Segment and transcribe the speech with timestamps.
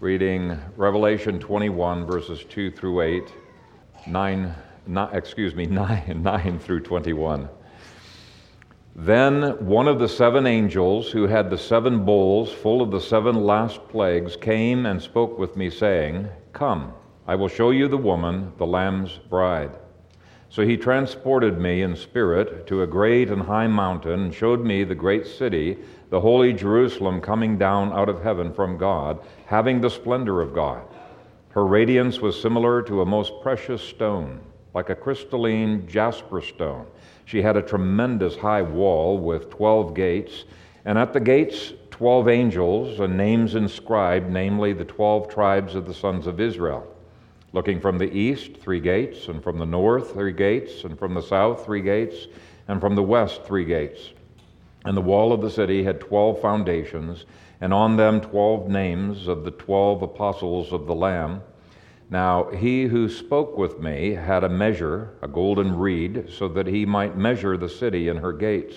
[0.00, 3.32] reading Revelation 21, verses 2 through 8,
[4.06, 4.54] 9,
[4.86, 7.48] not, excuse me, 9, 9 through 21.
[8.94, 13.44] Then one of the seven angels who had the seven bowls full of the seven
[13.44, 16.92] last plagues came and spoke with me, saying, Come,
[17.26, 19.72] I will show you the woman, the Lamb's bride.
[20.48, 24.84] So he transported me in spirit to a great and high mountain and showed me
[24.84, 25.76] the great city,
[26.10, 30.82] the holy Jerusalem, coming down out of heaven from God, having the splendor of God.
[31.50, 34.40] Her radiance was similar to a most precious stone,
[34.72, 36.86] like a crystalline jasper stone.
[37.24, 40.44] She had a tremendous high wall with 12 gates,
[40.84, 45.94] and at the gates, 12 angels and names inscribed, namely the 12 tribes of the
[45.94, 46.86] sons of Israel.
[47.56, 51.22] Looking from the east, three gates, and from the north, three gates, and from the
[51.22, 52.26] south, three gates,
[52.68, 54.10] and from the west, three gates.
[54.84, 57.24] And the wall of the city had twelve foundations,
[57.62, 61.40] and on them twelve names of the twelve apostles of the Lamb.
[62.10, 66.84] Now he who spoke with me had a measure, a golden reed, so that he
[66.84, 68.76] might measure the city and her gates.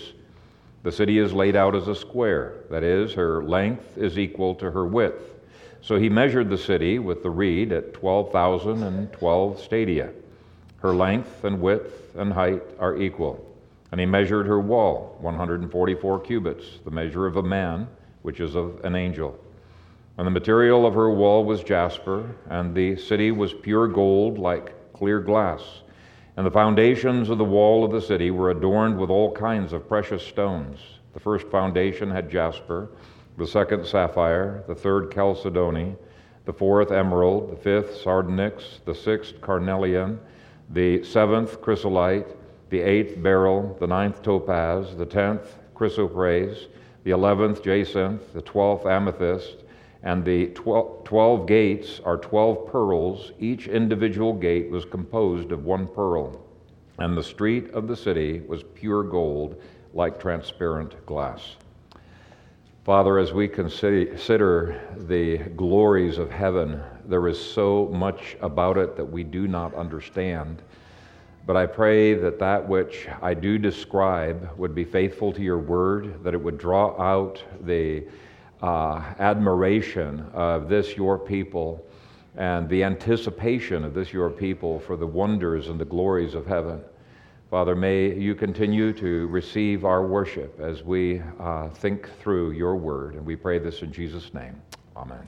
[0.83, 4.71] The city is laid out as a square, that is, her length is equal to
[4.71, 5.28] her width.
[5.81, 10.11] So he measured the city with the reed at 12,012 stadia.
[10.81, 13.45] Her length and width and height are equal.
[13.91, 17.87] And he measured her wall, 144 cubits, the measure of a man,
[18.21, 19.39] which is of an angel.
[20.17, 24.93] And the material of her wall was jasper, and the city was pure gold like
[24.93, 25.61] clear glass.
[26.35, 29.87] And the foundations of the wall of the city were adorned with all kinds of
[29.87, 30.79] precious stones.
[31.13, 32.89] The first foundation had jasper
[33.39, 35.95] the second sapphire, the third chalcedony,
[36.45, 40.19] the fourth emerald, the fifth sardonyx, the sixth carnelian,
[40.71, 42.27] the seventh chrysolite,
[42.69, 46.67] the eighth beryl, the ninth topaz, the tenth chrysoprase,
[47.05, 49.63] the eleventh jacinth, the twelfth amethyst,
[50.03, 50.47] and the
[51.05, 53.31] twelve gates are twelve pearls.
[53.39, 56.45] Each individual gate was composed of one pearl,
[56.97, 59.61] and the street of the city was pure gold,
[59.93, 61.55] like transparent glass.
[62.89, 69.05] Father, as we consider the glories of heaven, there is so much about it that
[69.05, 70.63] we do not understand.
[71.45, 76.23] But I pray that that which I do describe would be faithful to your word,
[76.23, 78.07] that it would draw out the
[78.63, 81.85] uh, admiration of this your people
[82.37, 86.81] and the anticipation of this your people for the wonders and the glories of heaven.
[87.49, 93.15] Father, may you continue to receive our worship as we uh, think through your word.
[93.15, 94.61] And we pray this in Jesus' name.
[94.95, 95.27] Amen.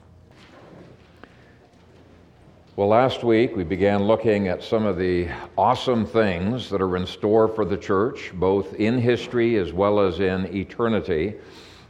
[2.75, 7.07] Well, last week we began looking at some of the awesome things that are in
[7.07, 11.33] store for the church, both in history as well as in eternity.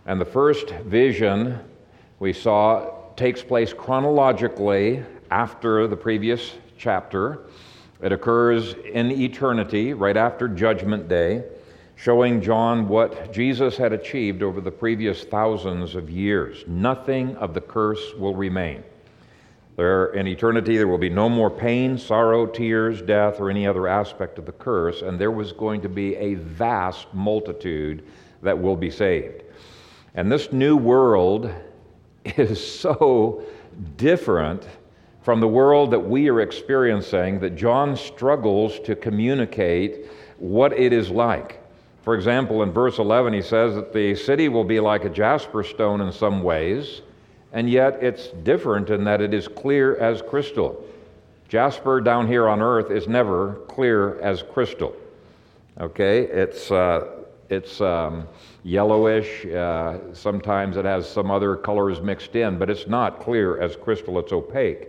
[0.06, 1.59] And the first vision
[2.19, 7.42] we saw takes place chronologically after the previous chapter.
[8.01, 11.44] It occurs in eternity, right after Judgment Day,
[11.95, 16.63] showing John what Jesus had achieved over the previous thousands of years.
[16.67, 18.84] Nothing of the curse will remain.
[19.75, 23.88] There, in eternity, there will be no more pain, sorrow, tears, death, or any other
[23.88, 28.03] aspect of the curse, and there was going to be a vast multitude
[28.41, 29.44] that will be saved.
[30.16, 31.53] And this new world
[32.25, 33.44] is so
[33.95, 34.68] different
[35.21, 40.07] from the world that we are experiencing that John struggles to communicate
[40.39, 41.59] what it is like.
[42.03, 45.63] For example, in verse 11, he says that the city will be like a jasper
[45.63, 47.01] stone in some ways,
[47.53, 50.83] and yet it's different in that it is clear as crystal.
[51.47, 54.95] Jasper down here on earth is never clear as crystal.
[55.79, 56.21] Okay?
[56.21, 58.27] It's, uh, it's um,
[58.63, 59.45] yellowish.
[59.45, 64.17] Uh, sometimes it has some other colors mixed in, but it's not clear as crystal,
[64.17, 64.88] it's opaque.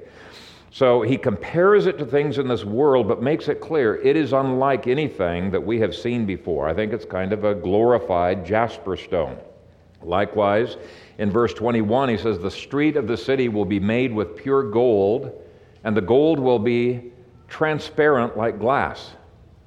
[0.74, 4.32] So he compares it to things in this world, but makes it clear it is
[4.32, 6.66] unlike anything that we have seen before.
[6.66, 9.36] I think it's kind of a glorified jasper stone.
[10.00, 10.78] Likewise,
[11.18, 14.62] in verse 21, he says, The street of the city will be made with pure
[14.62, 15.44] gold,
[15.84, 17.12] and the gold will be
[17.48, 19.10] transparent like glass.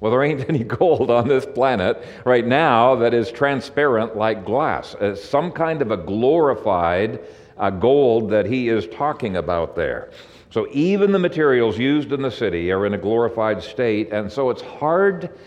[0.00, 4.96] Well, there ain't any gold on this planet right now that is transparent like glass.
[5.00, 7.20] It's some kind of a glorified
[7.58, 10.10] uh, gold that he is talking about there.
[10.56, 14.48] So even the materials used in the city are in a glorified state, and so
[14.48, 15.38] it's hard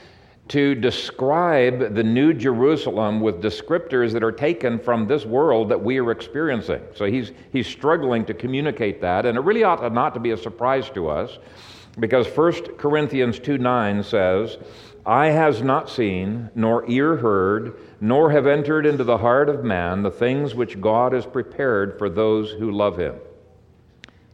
[0.50, 5.98] to describe the New Jerusalem with descriptors that are taken from this world that we
[5.98, 6.84] are experiencing.
[6.94, 10.30] So he's, he's struggling to communicate that, and it really ought to not to be
[10.30, 11.40] a surprise to us
[12.00, 14.60] because 1 Corinthians 2 9 says,
[15.08, 20.04] Eye has not seen, nor ear heard, nor have entered into the heart of man
[20.04, 23.16] the things which God has prepared for those who love him.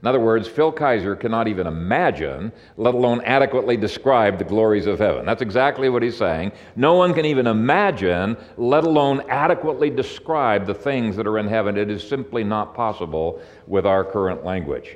[0.06, 5.00] In other words, Phil Kayser cannot even imagine, let alone adequately describe the glories of
[5.00, 5.26] heaven.
[5.26, 6.52] That's exactly what he's saying.
[6.76, 11.76] No one can even imagine, let alone adequately describe the things that are in heaven.
[11.76, 14.96] It is simply not possible with our current language.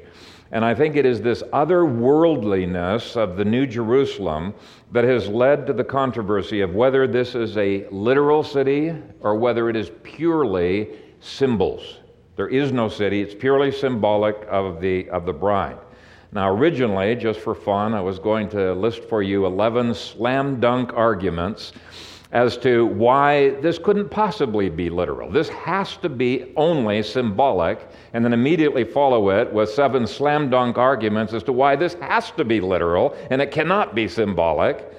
[0.52, 4.54] And I think it is this otherworldliness of the New Jerusalem
[4.92, 9.72] that has led to the controversy of whether this is a literal city or whether
[9.72, 11.98] it is purely symbols.
[12.40, 15.78] There is no city, it's purely symbolic of the, of the bride.
[16.32, 20.94] Now, originally, just for fun, I was going to list for you 11 slam dunk
[20.94, 21.74] arguments
[22.32, 25.30] as to why this couldn't possibly be literal.
[25.30, 30.78] This has to be only symbolic, and then immediately follow it with seven slam dunk
[30.78, 34.90] arguments as to why this has to be literal and it cannot be symbolic.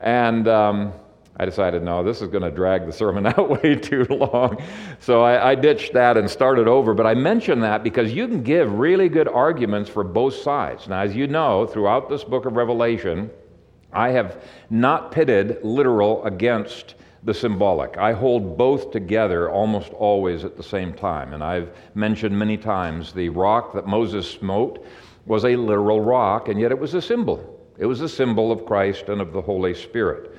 [0.00, 0.92] And um,
[1.36, 4.62] I decided, no, this is going to drag the sermon out way too long.
[5.00, 6.92] So I, I, ditched that and started over.
[6.92, 10.88] But I mention that because you can give really good arguments for both sides.
[10.88, 13.30] Now, as you know, throughout this book of Revelation,
[13.92, 16.94] I have not pitted literal against
[17.24, 17.96] the symbolic.
[17.98, 21.34] I hold both together almost always at the same time.
[21.34, 24.84] And I've mentioned many times the rock that Moses smote
[25.26, 27.60] was a literal rock, and yet it was a symbol.
[27.78, 30.31] It was a symbol of Christ and of the Holy Spirit.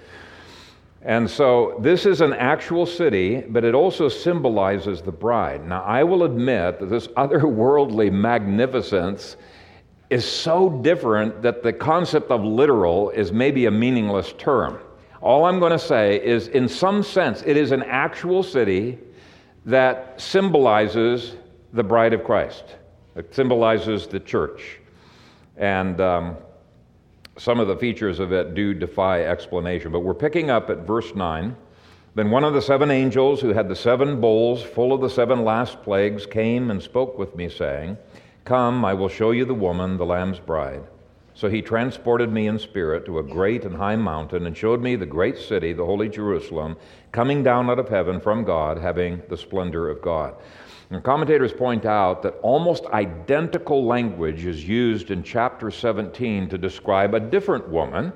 [1.06, 5.68] And so this is an actual city, but it also symbolizes the bride.
[5.68, 9.36] Now, I will admit that this otherworldly magnificence
[10.10, 14.80] is so different that the concept of literal is maybe a meaningless term.
[15.22, 19.00] All I'm going to say is, in some sense, it is an actual city
[19.66, 21.36] that symbolizes
[21.74, 22.64] the bride of Christ,
[23.16, 24.80] it symbolizes the church.
[25.58, 26.38] And um,
[27.38, 29.92] some of the features of it do defy explanation.
[29.92, 31.56] But we're picking up at verse 9.
[32.16, 35.44] Then one of the seven angels who had the seven bowls full of the seven
[35.44, 37.98] last plagues came and spoke with me, saying,
[38.46, 40.84] Come, I will show you the woman, the Lamb's bride.
[41.34, 44.96] So he transported me in spirit to a great and high mountain and showed me
[44.96, 46.78] the great city, the holy Jerusalem,
[47.12, 50.36] coming down out of heaven from God, having the splendor of God.
[50.94, 57.16] And commentators point out that almost identical language is used in chapter 17 to describe
[57.16, 58.14] a different woman.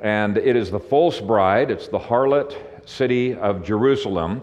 [0.00, 2.54] And it is the false bride, it's the harlot
[2.86, 4.42] city of Jerusalem.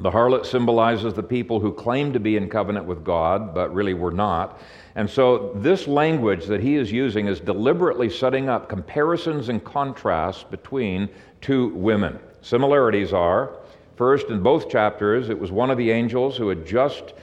[0.00, 3.94] The harlot symbolizes the people who claim to be in covenant with God, but really
[3.94, 4.60] were not.
[4.96, 10.42] And so, this language that he is using is deliberately setting up comparisons and contrasts
[10.42, 11.08] between
[11.40, 12.18] two women.
[12.40, 13.52] Similarities are
[13.98, 17.14] First, in both chapters, it was one of the angels who had just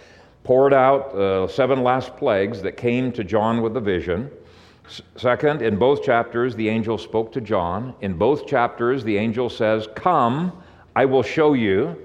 [0.43, 4.29] poured out uh, seven last plagues that came to John with the vision.
[5.15, 7.95] Second, in both chapters, the angel spoke to John.
[8.01, 10.51] In both chapters, the angel says, Come,
[10.97, 11.95] I will show you.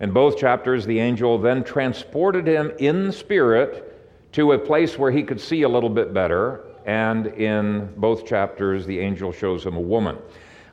[0.00, 5.24] In both chapters, the angel then transported him in spirit to a place where he
[5.24, 6.64] could see a little bit better.
[6.86, 10.16] And in both chapters, the angel shows him a woman.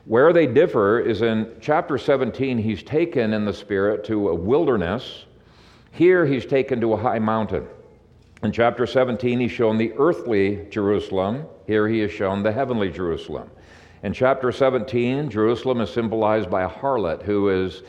[0.06, 5.24] Where they differ is in chapter 17, he's taken in the Spirit to a wilderness.
[5.92, 7.66] Here, he's taken to a high mountain.
[8.42, 11.46] In chapter 17, he's shown the earthly Jerusalem.
[11.66, 13.50] Here, he is shown the heavenly Jerusalem.
[14.02, 17.82] In chapter 17, Jerusalem is symbolized by a harlot who is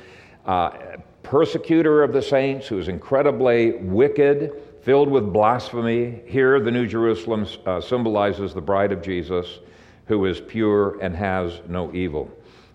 [0.46, 4.54] a uh, persecutor of the saints, who is incredibly wicked,
[4.84, 6.22] filled with blasphemy.
[6.28, 9.60] Here, the New Jerusalem uh, symbolizes the bride of Jesus
[10.08, 12.30] who is pure and has no evil.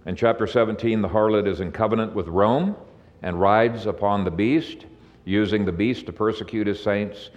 [0.07, 2.77] In chapter 17, the harlot is in covenant with Rome
[3.23, 4.87] and rides upon the beast,
[5.25, 7.31] using the beast to persecute his saints.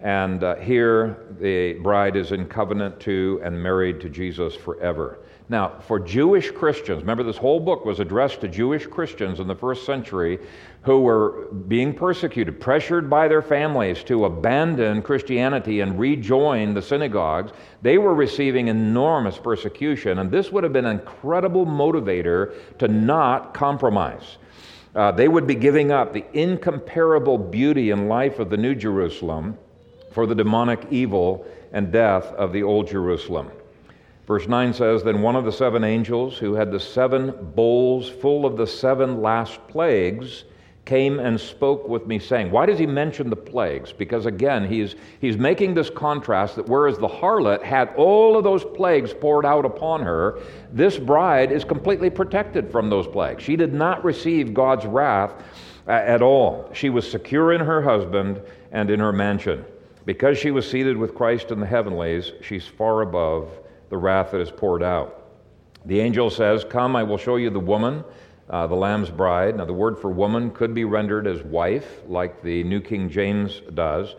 [0.00, 5.18] And uh, here, the bride is in covenant to and married to Jesus forever.
[5.50, 9.54] Now, for Jewish Christians, remember this whole book was addressed to Jewish Christians in the
[9.56, 10.38] first century
[10.82, 17.50] who were being persecuted, pressured by their families to abandon Christianity and rejoin the synagogues.
[17.82, 23.52] They were receiving enormous persecution, and this would have been an incredible motivator to not
[23.52, 24.38] compromise.
[24.94, 29.58] Uh, they would be giving up the incomparable beauty and life of the New Jerusalem
[30.12, 33.50] for the demonic evil and death of the Old Jerusalem.
[34.30, 38.46] Verse 9 says Then one of the seven angels who had the seven bowls full
[38.46, 40.44] of the seven last plagues
[40.84, 43.92] came and spoke with me, saying, Why does he mention the plagues?
[43.92, 48.64] Because again, he's, he's making this contrast that whereas the harlot had all of those
[48.64, 50.38] plagues poured out upon her,
[50.72, 53.42] this bride is completely protected from those plagues.
[53.42, 55.32] She did not receive God's wrath
[55.88, 56.70] uh, at all.
[56.72, 59.64] She was secure in her husband and in her mansion.
[60.04, 63.50] Because she was seated with Christ in the heavenlies, she's far above
[63.90, 65.16] the wrath that is poured out.
[65.84, 68.04] The angel says, Come, I will show you the woman,
[68.48, 69.56] uh, the Lamb's bride.
[69.56, 73.60] Now, the word for woman could be rendered as wife, like the New King James
[73.74, 74.14] does.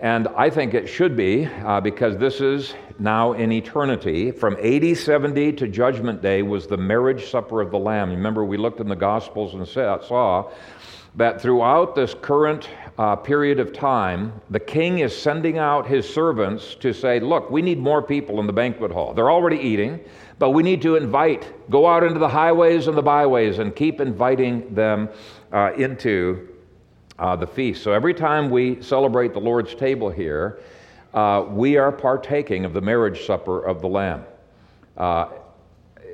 [0.00, 4.30] And I think it should be uh, because this is now in eternity.
[4.30, 8.10] From AD 70 to Judgment Day was the marriage supper of the Lamb.
[8.10, 10.50] Remember, we looked in the Gospels and saw
[11.14, 16.74] that throughout this current uh, period of time, the king is sending out his servants
[16.76, 19.12] to say, Look, we need more people in the banquet hall.
[19.12, 20.00] They're already eating,
[20.38, 24.00] but we need to invite, go out into the highways and the byways and keep
[24.00, 25.10] inviting them
[25.52, 26.48] uh, into
[27.18, 27.82] uh, the feast.
[27.82, 30.60] So every time we celebrate the Lord's table here,
[31.12, 34.24] uh, we are partaking of the marriage supper of the Lamb.
[34.96, 35.28] Uh,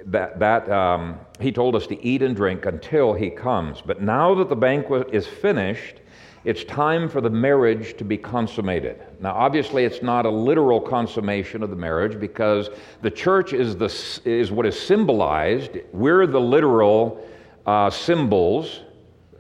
[0.06, 3.80] that, that um, he told us to eat and drink until he comes.
[3.80, 6.00] But now that the banquet is finished,
[6.44, 9.00] it's time for the marriage to be consummated.
[9.20, 12.68] Now, obviously, it's not a literal consummation of the marriage because
[13.00, 15.78] the church is, the, is what is symbolized.
[15.92, 17.24] We're the literal
[17.64, 18.80] uh, symbols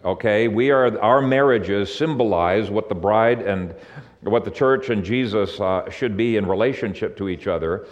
[0.04, 0.48] okay?
[0.48, 3.74] We are, our marriages symbolize what the bride and
[4.22, 7.86] what the church and Jesus uh, should be in relationship to each other.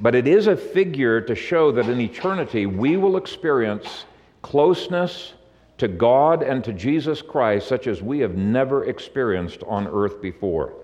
[0.00, 4.04] But it is a figure to show that in eternity we will experience
[4.42, 5.34] closeness
[5.82, 10.74] to God and to Jesus Christ such as we have never experienced on earth before.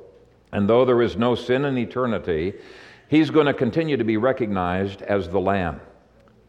[0.51, 2.55] And though there is no sin in eternity,
[3.07, 5.81] he's going to continue to be recognized as the Lamb.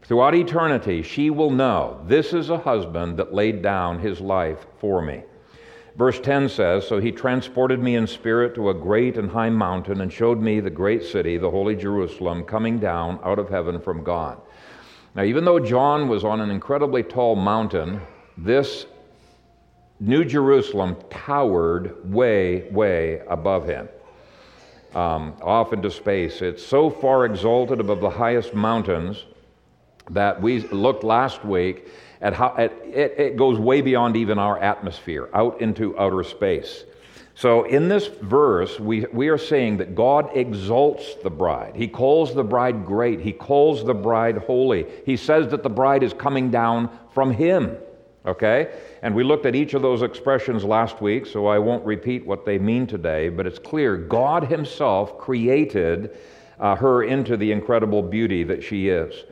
[0.02, 5.00] Throughout eternity, she will know this is a husband that laid down his life for
[5.00, 5.22] me.
[5.94, 10.00] Verse 10 says So he transported me in spirit to a great and high mountain
[10.00, 14.02] and showed me the great city, the holy Jerusalem, coming down out of heaven from
[14.02, 14.40] God.
[15.14, 18.00] Now, even though John was on an incredibly tall mountain,
[18.44, 18.86] this
[20.00, 23.88] New Jerusalem towered way, way above him,
[24.94, 26.40] um, off into space.
[26.40, 29.24] It's so far exalted above the highest mountains
[30.10, 31.88] that we looked last week
[32.22, 36.84] at how at, it, it goes way beyond even our atmosphere, out into outer space.
[37.34, 41.74] So, in this verse, we, we are saying that God exalts the bride.
[41.74, 43.20] He calls the bride great.
[43.20, 44.86] He calls the bride holy.
[45.06, 47.76] He says that the bride is coming down from Him.
[48.26, 48.72] Okay?
[49.02, 52.44] And we looked at each of those expressions last week, so I won't repeat what
[52.44, 56.16] they mean today, but it's clear God Himself created
[56.58, 59.24] uh, her into the incredible beauty that she is.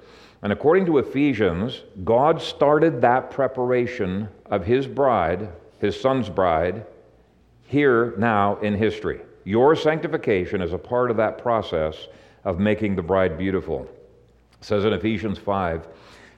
[0.43, 5.49] And according to Ephesians, God started that preparation of his bride,
[5.81, 6.87] his son's bride,
[7.67, 9.21] here now in history.
[9.45, 12.09] Your sanctification is a part of that process
[12.45, 13.83] of making the bride beautiful.
[14.61, 15.87] It says in Ephesians 5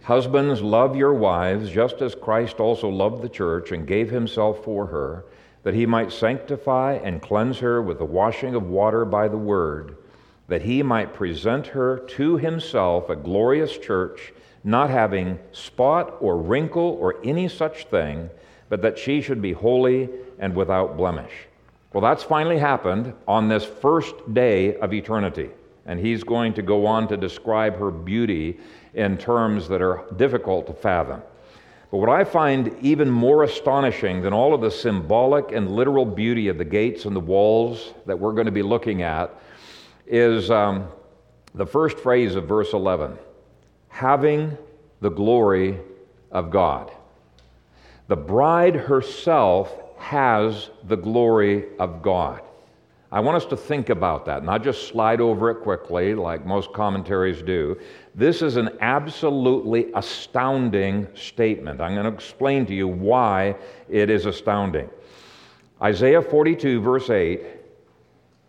[0.03, 4.87] Husbands, love your wives, just as Christ also loved the church and gave himself for
[4.87, 5.25] her,
[5.63, 9.97] that he might sanctify and cleanse her with the washing of water by the word
[10.51, 14.33] that he might present her to himself a glorious church,
[14.65, 18.29] not having spot or wrinkle or any such thing,
[18.69, 21.33] but that she should be holy and without blemish.
[21.93, 25.51] Well, that's finally happened on this first day of eternity.
[25.87, 28.59] And he's going to go on to describe her beauty
[28.95, 31.23] in terms that are difficult to fathom.
[31.91, 36.49] But what I find even more astonishing than all of the symbolic and literal beauty
[36.49, 39.35] of the gates and the walls that we're going to be looking at
[40.07, 40.87] is um,
[41.55, 43.19] the first phrase of verse 11
[43.89, 44.57] having
[45.01, 45.79] the glory
[46.31, 46.93] of God.
[48.07, 52.43] The bride herself has the glory of God.
[53.13, 56.73] I want us to think about that, not just slide over it quickly like most
[56.73, 57.77] commentaries do.
[58.15, 61.81] This is an absolutely astounding statement.
[61.81, 63.57] I'm going to explain to you why
[63.89, 64.91] it is astounding.
[65.81, 67.41] Isaiah 42, verse 8,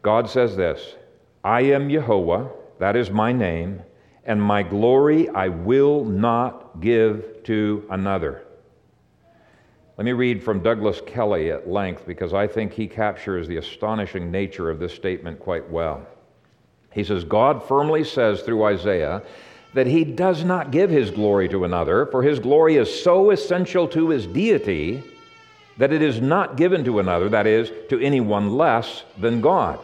[0.01, 0.95] God says this
[1.43, 2.49] I am Jehovah,
[2.79, 3.81] that is my name,
[4.25, 8.43] and my glory I will not give to another.
[9.97, 14.31] Let me read from Douglas Kelly at length because I think he captures the astonishing
[14.31, 16.05] nature of this statement quite well.
[16.91, 19.21] He says, God firmly says through Isaiah
[19.73, 23.87] that he does not give his glory to another, for his glory is so essential
[23.87, 25.03] to his deity
[25.77, 29.79] that it is not given to another, that is, to anyone less than God.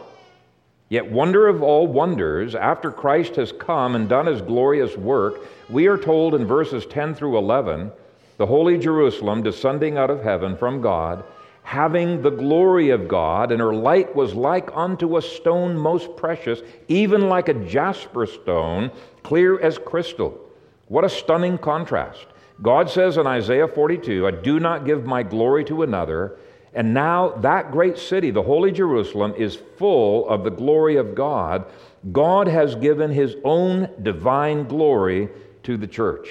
[0.90, 5.86] Yet, wonder of all wonders, after Christ has come and done his glorious work, we
[5.86, 7.90] are told in verses 10 through 11
[8.38, 11.24] the holy Jerusalem descending out of heaven from God,
[11.68, 16.60] having the glory of God, and her light was like unto a stone most precious,
[16.88, 18.90] even like a jasper stone,
[19.22, 20.38] clear as crystal.
[20.86, 22.26] What a stunning contrast.
[22.62, 26.38] God says in Isaiah 42, I do not give my glory to another
[26.74, 31.64] and now that great city, the Holy Jerusalem, is full of the glory of God.
[32.12, 35.28] God has given his own divine glory
[35.64, 36.28] to the church.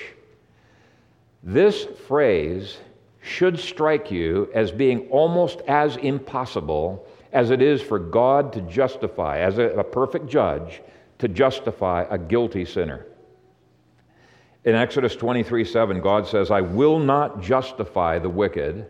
[1.43, 2.77] This phrase
[3.27, 9.39] should strike you as being almost as impossible as it is for God to justify,
[9.39, 10.81] as a, a perfect judge,
[11.19, 13.05] to justify a guilty sinner.
[14.63, 18.87] In Exodus 23 7, God says, I will not justify the wicked.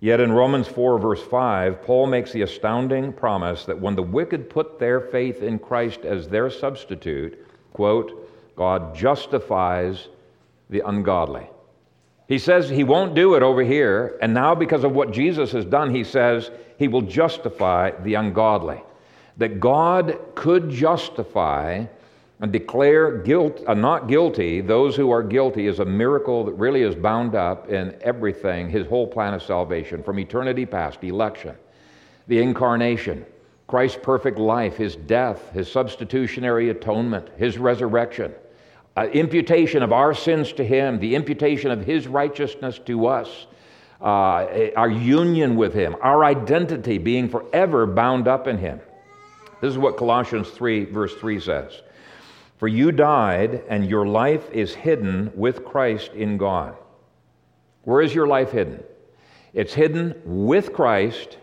[0.00, 4.50] Yet in Romans 4, verse 5, Paul makes the astounding promise that when the wicked
[4.50, 10.08] put their faith in Christ as their substitute, quote, God justifies
[10.70, 11.48] the ungodly.
[12.32, 15.66] He says he won't do it over here, and now because of what Jesus has
[15.66, 18.80] done, he says he will justify the ungodly.
[19.36, 21.84] That God could justify
[22.40, 26.80] and declare guilt, uh, not guilty those who are guilty is a miracle that really
[26.80, 31.54] is bound up in everything, his whole plan of salvation, from eternity past, election,
[32.28, 33.26] the incarnation,
[33.66, 38.32] Christ's perfect life, his death, his substitutionary atonement, his resurrection
[38.96, 43.46] uh, imputation of our sins to Him, the imputation of His righteousness to us,
[44.00, 48.80] uh, our union with Him, our identity being forever bound up in Him.
[49.60, 51.82] This is what Colossians 3, verse 3 says
[52.58, 56.76] For you died, and your life is hidden with Christ in God.
[57.84, 58.82] Where is your life hidden?
[59.54, 61.38] It's hidden with Christ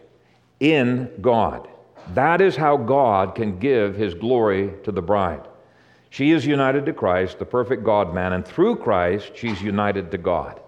[0.60, 1.68] in God.
[2.14, 5.49] That is how God can give His glory to the bride.
[6.10, 10.18] She is united to Christ, the perfect God man, and through Christ, she's united to
[10.18, 10.60] God.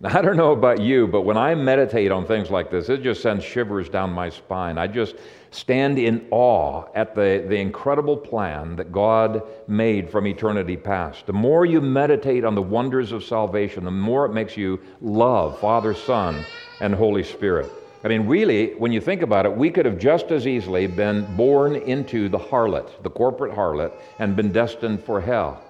[0.00, 3.02] Now, I don't know about you, but when I meditate on things like this, it
[3.02, 4.76] just sends shivers down my spine.
[4.76, 5.16] I just
[5.50, 11.26] stand in awe at the, the incredible plan that God made from eternity past.
[11.26, 15.60] The more you meditate on the wonders of salvation, the more it makes you love
[15.60, 16.44] Father, Son,
[16.80, 17.70] and Holy Spirit.
[18.04, 21.24] I mean, really, when you think about it, we could have just as easily been
[21.36, 25.62] born into the harlot, the corporate harlot, and been destined for hell.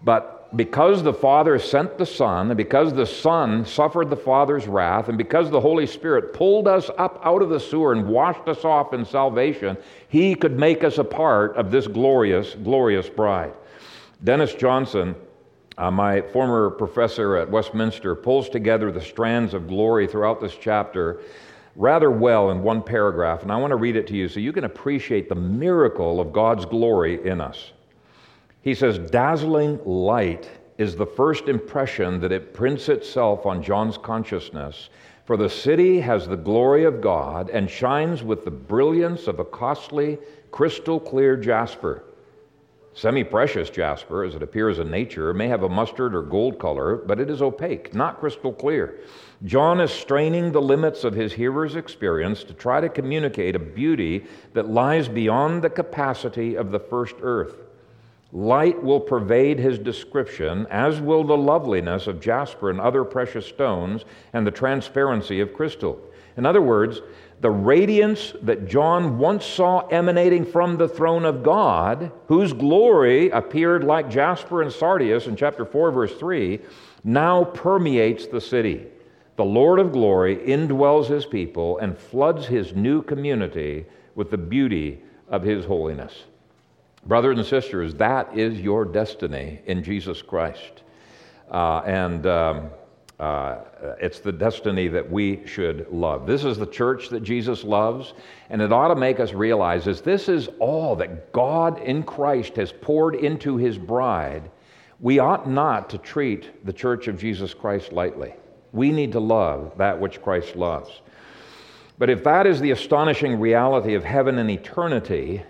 [0.00, 5.08] But because the Father sent the Son, and because the Son suffered the Father's wrath,
[5.08, 8.64] and because the Holy Spirit pulled us up out of the sewer and washed us
[8.64, 9.76] off in salvation,
[10.08, 13.52] He could make us a part of this glorious, glorious bride.
[14.22, 15.16] Dennis Johnson,
[15.76, 21.20] uh, my former professor at Westminster, pulls together the strands of glory throughout this chapter
[21.76, 24.52] rather well in one paragraph, and I want to read it to you so you
[24.52, 27.72] can appreciate the miracle of God's glory in us.
[28.62, 34.88] He says, Dazzling light is the first impression that it prints itself on John's consciousness.
[35.24, 39.44] For the city has the glory of God and shines with the brilliance of a
[39.44, 40.18] costly,
[40.50, 42.04] crystal clear jasper.
[42.94, 46.96] Semi precious jasper, as it appears in nature, may have a mustard or gold color,
[46.96, 49.00] but it is opaque, not crystal clear.
[49.42, 54.24] John is straining the limits of his hearer's experience to try to communicate a beauty
[54.52, 57.56] that lies beyond the capacity of the first earth.
[58.32, 64.04] Light will pervade his description, as will the loveliness of jasper and other precious stones,
[64.32, 66.00] and the transparency of crystal.
[66.36, 67.00] In other words,
[67.40, 73.84] the radiance that John once saw emanating from the throne of God, whose glory appeared
[73.84, 76.58] like jasper and sardius in chapter 4, verse 3,
[77.04, 78.86] now permeates the city.
[79.36, 85.00] The Lord of glory indwells his people and floods his new community with the beauty
[85.28, 86.24] of his holiness.
[87.06, 90.82] Brothers and sisters, that is your destiny in Jesus Christ.
[91.50, 92.26] Uh, and.
[92.26, 92.70] Um,
[93.20, 93.58] uh,
[94.00, 96.26] it's the destiny that we should love.
[96.26, 98.12] This is the church that Jesus loves,
[98.50, 102.56] and it ought to make us realize is this is all that God in Christ
[102.56, 104.50] has poured into his bride.
[104.98, 108.34] We ought not to treat the church of Jesus Christ lightly.
[108.74, 110.90] We need to love that which Christ loves.
[111.96, 115.44] But if that is the astonishing reality of heaven and eternity,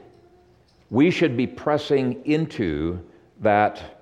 [0.91, 3.01] we should be pressing into
[3.41, 3.99] that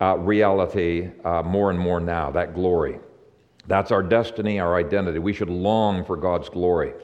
[0.00, 2.98] uh, reality uh, more and more now, that glory.
[3.66, 5.18] That's our destiny, our identity.
[5.18, 6.94] We should long for God's glory.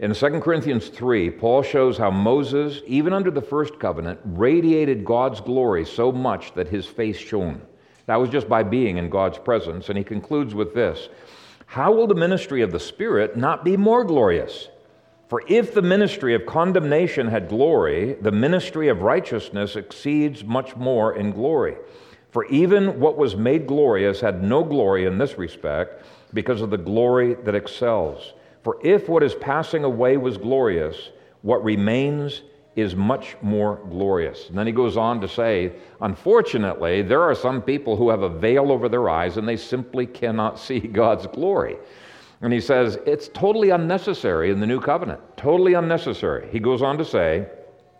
[0.00, 5.40] In 2 Corinthians 3, Paul shows how Moses, even under the first covenant, radiated God's
[5.40, 7.62] glory so much that his face shone.
[8.06, 9.88] That was just by being in God's presence.
[9.88, 11.08] And he concludes with this
[11.66, 14.68] How will the ministry of the Spirit not be more glorious?
[15.28, 21.16] For if the ministry of condemnation had glory, the ministry of righteousness exceeds much more
[21.16, 21.76] in glory.
[22.30, 26.76] For even what was made glorious had no glory in this respect, because of the
[26.76, 28.34] glory that excels.
[28.62, 31.10] For if what is passing away was glorious,
[31.42, 32.42] what remains
[32.76, 34.48] is much more glorious.
[34.48, 38.28] And then he goes on to say, unfortunately, there are some people who have a
[38.28, 41.76] veil over their eyes and they simply cannot see God's glory.
[42.40, 45.20] And he says, it's totally unnecessary in the new covenant.
[45.36, 46.48] Totally unnecessary.
[46.50, 47.46] He goes on to say,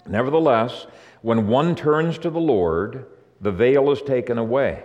[0.06, 0.86] nevertheless,
[1.22, 3.06] when one turns to the Lord,
[3.40, 4.84] the veil is taken away.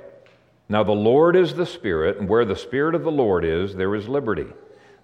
[0.70, 3.96] Now, the Lord is the Spirit, and where the Spirit of the Lord is, there
[3.96, 4.46] is liberty.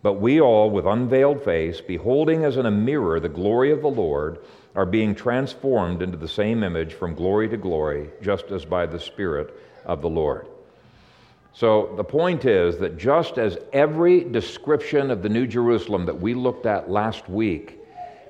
[0.04, 3.88] But we all, with unveiled face, beholding as in a mirror the glory of the
[3.88, 4.38] Lord,
[4.76, 9.00] are being transformed into the same image from glory to glory, just as by the
[9.00, 10.48] Spirit of the Lord.
[11.54, 16.34] So the point is that just as every description of the New Jerusalem that we
[16.34, 17.80] looked at last week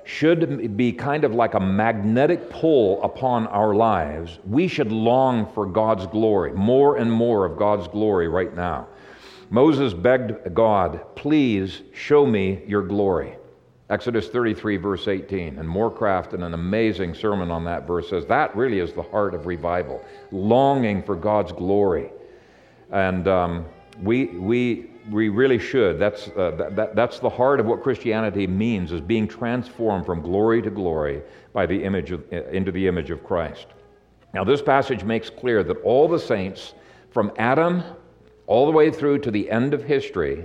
[0.04, 5.66] should be kind of like a magnetic pull upon our lives, we should long for
[5.66, 8.86] God's glory, more and more of God's glory right now.
[9.50, 13.36] Moses begged God, Please show me your glory.
[13.88, 15.58] Exodus 33, verse 18.
[15.58, 19.34] And Morecraft, in an amazing sermon on that verse, says that really is the heart
[19.34, 22.10] of revival, longing for God's glory.
[22.90, 23.64] And um,
[24.02, 25.98] we, we, we really should.
[25.98, 30.62] That's, uh, that, that's the heart of what Christianity means, is being transformed from glory
[30.62, 31.22] to glory
[31.52, 33.66] by the image of, into the image of Christ.
[34.34, 36.74] Now, this passage makes clear that all the saints,
[37.10, 37.82] from Adam
[38.46, 40.44] all the way through to the end of history,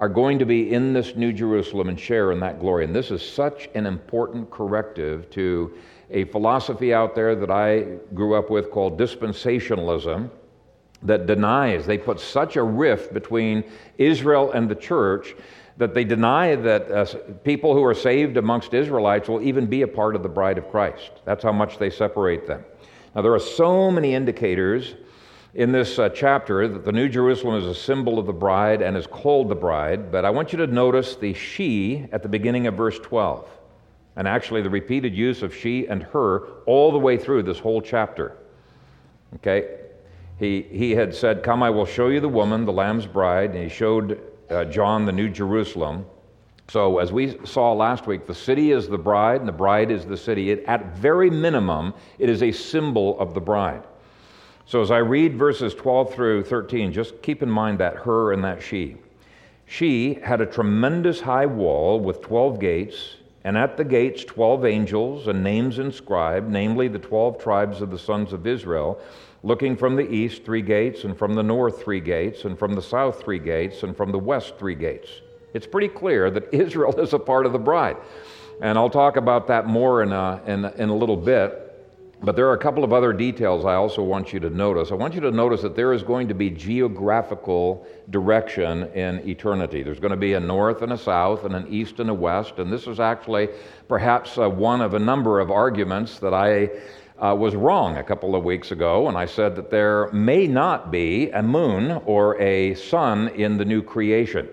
[0.00, 2.84] are going to be in this New Jerusalem and share in that glory.
[2.84, 5.74] And this is such an important corrective to
[6.10, 7.80] a philosophy out there that I
[8.14, 10.30] grew up with called dispensationalism
[11.02, 13.64] that denies, they put such a rift between
[13.98, 15.34] Israel and the church
[15.76, 17.04] that they deny that uh,
[17.44, 20.68] people who are saved amongst Israelites will even be a part of the bride of
[20.70, 21.12] Christ.
[21.24, 22.64] That's how much they separate them.
[23.14, 24.94] Now, there are so many indicators
[25.54, 28.96] in this uh, chapter that the New Jerusalem is a symbol of the bride and
[28.96, 32.66] is called the bride, but I want you to notice the she at the beginning
[32.66, 33.48] of verse 12,
[34.16, 37.80] and actually the repeated use of she and her all the way through this whole
[37.80, 38.36] chapter.
[39.36, 39.78] Okay?
[40.38, 43.62] He, he had said, Come, I will show you the woman, the Lamb's bride, and
[43.62, 46.06] he showed uh, John the New Jerusalem.
[46.68, 50.04] So, as we saw last week, the city is the bride, and the bride is
[50.04, 50.50] the city.
[50.50, 53.84] It, at very minimum, it is a symbol of the bride.
[54.68, 58.44] So as I read verses 12 through 13, just keep in mind that her and
[58.44, 58.98] that she.
[59.64, 65.26] She had a tremendous high wall with 12 gates, and at the gates 12 angels
[65.26, 69.00] and names inscribed, namely the 12 tribes of the sons of Israel,
[69.42, 72.82] looking from the east three gates, and from the north three gates, and from the
[72.82, 75.08] south three gates, and from the west three gates.
[75.54, 77.96] It's pretty clear that Israel is a part of the bride.
[78.60, 81.67] And I'll talk about that more in a, in, in a little bit.
[82.20, 84.90] But there are a couple of other details I also want you to notice.
[84.90, 89.84] I want you to notice that there is going to be geographical direction in eternity.
[89.84, 92.58] There's going to be a north and a south, and an east and a west.
[92.58, 93.50] And this is actually
[93.86, 96.70] perhaps uh, one of a number of arguments that I
[97.24, 99.06] uh, was wrong a couple of weeks ago.
[99.06, 103.64] And I said that there may not be a moon or a sun in the
[103.64, 104.48] new creation.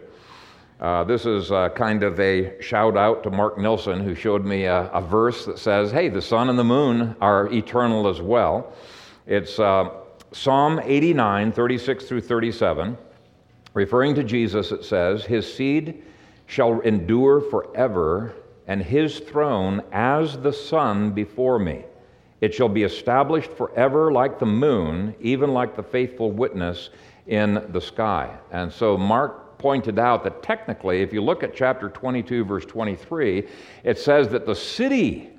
[0.79, 4.65] Uh, this is uh, kind of a shout out to Mark Nilsson, who showed me
[4.65, 8.73] a, a, verse that says, Hey, the sun and the moon are eternal as well.
[9.25, 9.89] It's uh,
[10.33, 12.97] Psalm 89, 36 through 37.
[13.73, 16.03] Referring to Jesus, it says, His seed
[16.47, 18.33] shall endure forever,
[18.67, 21.85] and his throne as the sun before me.
[22.41, 26.89] It shall be established forever like the moon, even like the faithful witness
[27.27, 28.37] in the sky.
[28.51, 33.47] And so Mark pointed out that technically, if you look at chapter 22, verse 23,
[33.83, 35.29] it says that the city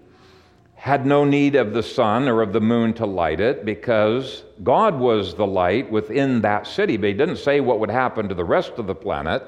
[0.74, 4.98] had no need of the sun or of the moon to light it because God
[4.98, 6.96] was the light within that city.
[6.96, 9.42] But he didn't say what would happen to the rest of the planet.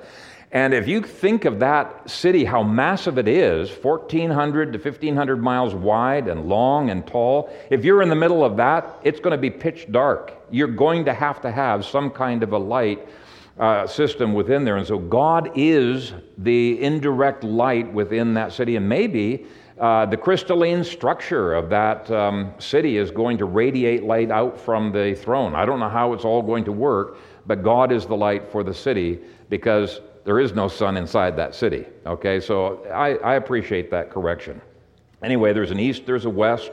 [0.51, 5.75] And if you think of that city, how massive it is 1,400 to 1,500 miles
[5.75, 9.39] wide and long and tall, if you're in the middle of that, it's going to
[9.39, 10.33] be pitch dark.
[10.51, 13.07] You're going to have to have some kind of a light
[13.59, 14.77] uh, system within there.
[14.77, 18.77] And so God is the indirect light within that city.
[18.77, 19.47] And maybe
[19.81, 24.93] uh, the crystalline structure of that um, city is going to radiate light out from
[24.93, 25.55] the throne.
[25.55, 28.65] I don't know how it's all going to work, but God is the light for
[28.65, 31.87] the city because there is no sun inside that city.
[32.07, 34.61] Okay, so I, I appreciate that correction.
[35.23, 36.73] Anyway, there's an east, there's a west,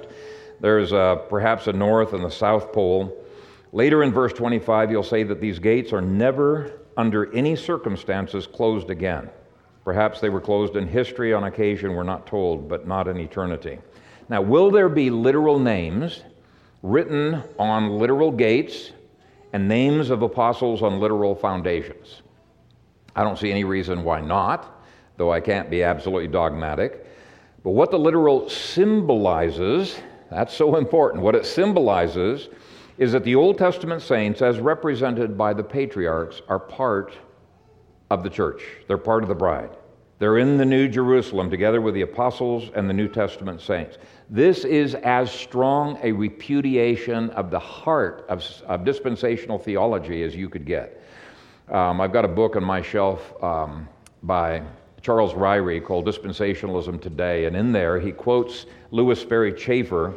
[0.59, 3.24] there's a, uh, perhaps a north and the south pole.
[3.75, 8.89] Later in verse 25, you'll say that these gates are never, under any circumstances, closed
[8.89, 9.29] again.
[9.83, 13.79] Perhaps they were closed in history on occasion, we're not told, but not in eternity.
[14.29, 16.23] Now, will there be literal names
[16.83, 18.91] written on literal gates
[19.51, 22.21] and names of apostles on literal foundations?
[23.13, 24.85] I don't see any reason why not,
[25.17, 27.05] though I can't be absolutely dogmatic.
[27.61, 29.99] But what the literal symbolizes,
[30.31, 31.21] that's so important.
[31.21, 32.47] What it symbolizes
[32.97, 37.13] is that the Old Testament saints, as represented by the patriarchs, are part
[38.09, 38.61] of the church.
[38.87, 39.75] They're part of the bride.
[40.17, 43.97] They're in the New Jerusalem together with the apostles and the New Testament saints.
[44.29, 50.47] This is as strong a repudiation of the heart of, of dispensational theology as you
[50.47, 51.01] could get.
[51.69, 53.89] Um, I've got a book on my shelf um,
[54.23, 54.63] by
[55.01, 57.45] Charles Ryrie called Dispensationalism Today.
[57.45, 60.13] And in there, he quotes Lewis Sperry Chafer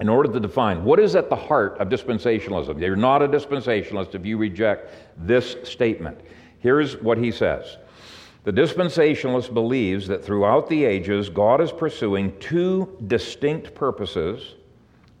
[0.00, 2.80] in order to define what is at the heart of dispensationalism.
[2.80, 6.20] You're not a dispensationalist if you reject this statement.
[6.58, 7.76] Here's what he says
[8.44, 14.54] The dispensationalist believes that throughout the ages, God is pursuing two distinct purposes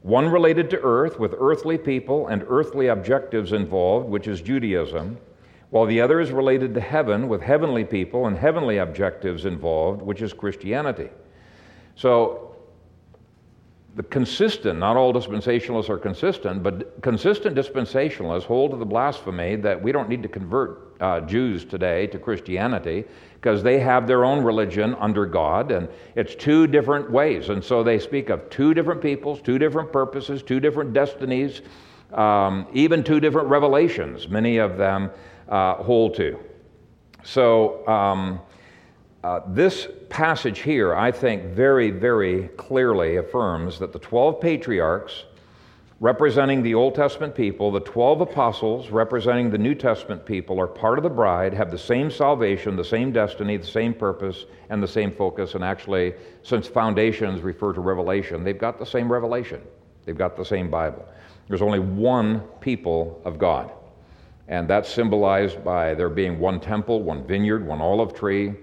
[0.02, 5.18] one related to earth with earthly people and earthly objectives involved, which is Judaism,
[5.68, 10.22] while the other is related to heaven with heavenly people and heavenly objectives involved, which
[10.22, 11.10] is Christianity.
[11.96, 12.49] So
[14.00, 19.82] the consistent, not all dispensationalists are consistent, but consistent dispensationalists hold to the blasphemy that
[19.82, 24.42] we don't need to convert uh, Jews today to Christianity because they have their own
[24.42, 27.50] religion under God, and it's two different ways.
[27.50, 31.60] And so they speak of two different peoples, two different purposes, two different destinies,
[32.14, 35.10] um, even two different revelations, many of them
[35.50, 36.38] uh, hold to.
[37.22, 38.40] So, um,
[39.22, 45.24] uh, this passage here, I think, very, very clearly affirms that the 12 patriarchs
[46.00, 50.98] representing the Old Testament people, the 12 apostles representing the New Testament people, are part
[50.98, 54.88] of the bride, have the same salvation, the same destiny, the same purpose, and the
[54.88, 55.54] same focus.
[55.54, 59.60] And actually, since foundations refer to revelation, they've got the same revelation,
[60.06, 61.06] they've got the same Bible.
[61.48, 63.70] There's only one people of God.
[64.48, 68.54] And that's symbolized by there being one temple, one vineyard, one olive tree,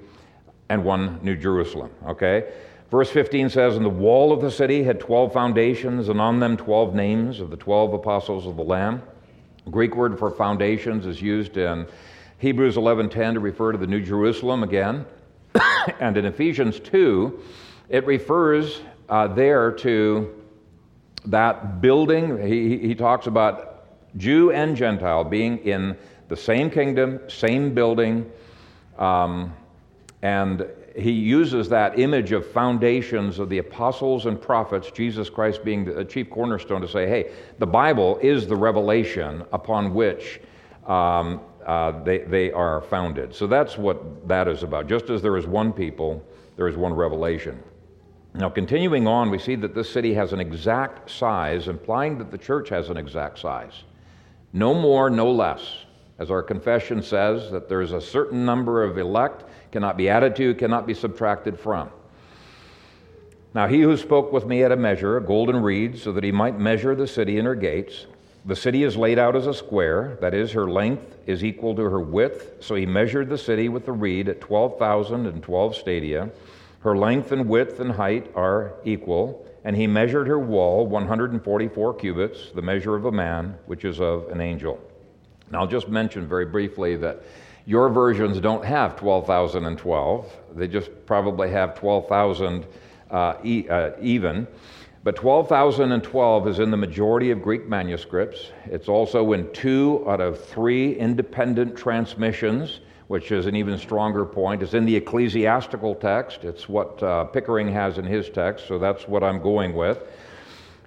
[0.69, 1.91] and one New Jerusalem.
[2.05, 2.51] Okay?
[2.89, 6.55] Verse 15 says, And the wall of the city had 12 foundations, and on them
[6.57, 9.01] 12 names of the 12 apostles of the Lamb.
[9.65, 11.85] The Greek word for foundations is used in
[12.39, 15.05] Hebrews 11:10 to refer to the New Jerusalem again.
[15.99, 17.39] and in Ephesians 2,
[17.89, 20.33] it refers uh, there to
[21.25, 22.37] that building.
[22.47, 23.85] He, he talks about
[24.17, 25.97] Jew and Gentile being in
[26.29, 28.29] the same kingdom, same building.
[28.97, 29.53] Um,
[30.27, 35.85] and he uses that image of foundations of the apostles and prophets, Jesus Christ being
[35.85, 40.41] the chief cornerstone, to say, hey, the Bible is the revelation upon which
[40.85, 43.33] um, uh, they, they are founded.
[43.33, 44.87] So that's what that is about.
[44.87, 46.21] Just as there is one people,
[46.57, 47.63] there is one revelation.
[48.33, 52.37] Now, continuing on, we see that this city has an exact size, implying that the
[52.37, 53.83] church has an exact size.
[54.51, 55.85] No more, no less.
[56.19, 60.35] As our confession says, that there is a certain number of elect cannot be added
[60.37, 61.89] to, cannot be subtracted from.
[63.53, 66.31] Now, he who spoke with me had a measure, a golden reed, so that he
[66.31, 68.05] might measure the city and her gates.
[68.45, 71.81] The city is laid out as a square, that is, her length is equal to
[71.81, 72.63] her width.
[72.63, 76.29] So he measured the city with the reed at 12,012 stadia.
[76.79, 79.45] Her length and width and height are equal.
[79.63, 84.29] And he measured her wall 144 cubits, the measure of a man, which is of
[84.29, 84.79] an angel.
[85.51, 87.23] Now, I'll just mention very briefly that
[87.67, 90.37] your versions don't have 12,012.
[90.55, 92.65] They just probably have 12,000
[93.11, 94.47] uh, e- uh, even.
[95.03, 98.51] But 12,012 is in the majority of Greek manuscripts.
[98.67, 104.63] It's also in two out of three independent transmissions, which is an even stronger point.
[104.63, 106.45] It's in the ecclesiastical text.
[106.45, 109.99] It's what uh, Pickering has in his text, so that's what I'm going with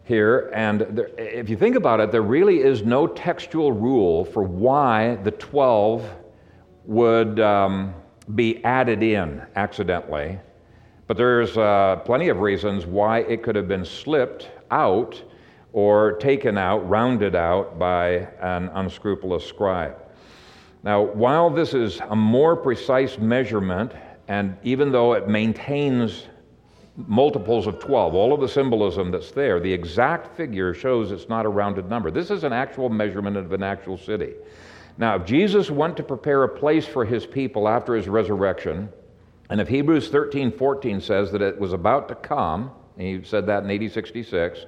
[0.05, 0.51] here.
[0.55, 5.16] And there, if you think about it, there really is no textual rule for why
[5.16, 6.11] the 12
[6.85, 7.95] would um,
[8.35, 10.38] be added in accidentally.
[11.07, 15.21] But there's uh, plenty of reasons why it could have been slipped out
[15.73, 19.97] or taken out, rounded out by an unscrupulous scribe.
[20.83, 23.93] Now, while this is a more precise measurement,
[24.29, 26.27] and even though it maintains
[26.97, 31.47] multiples of 12, all of the symbolism that's there, the exact figure shows it's not
[31.47, 32.11] a rounded number.
[32.11, 34.35] This is an actual measurement of an actual city.
[35.01, 38.91] Now, if Jesus went to prepare a place for his people after his resurrection,
[39.49, 43.47] and if Hebrews 13 14 says that it was about to come, and he said
[43.47, 44.67] that in AD 66,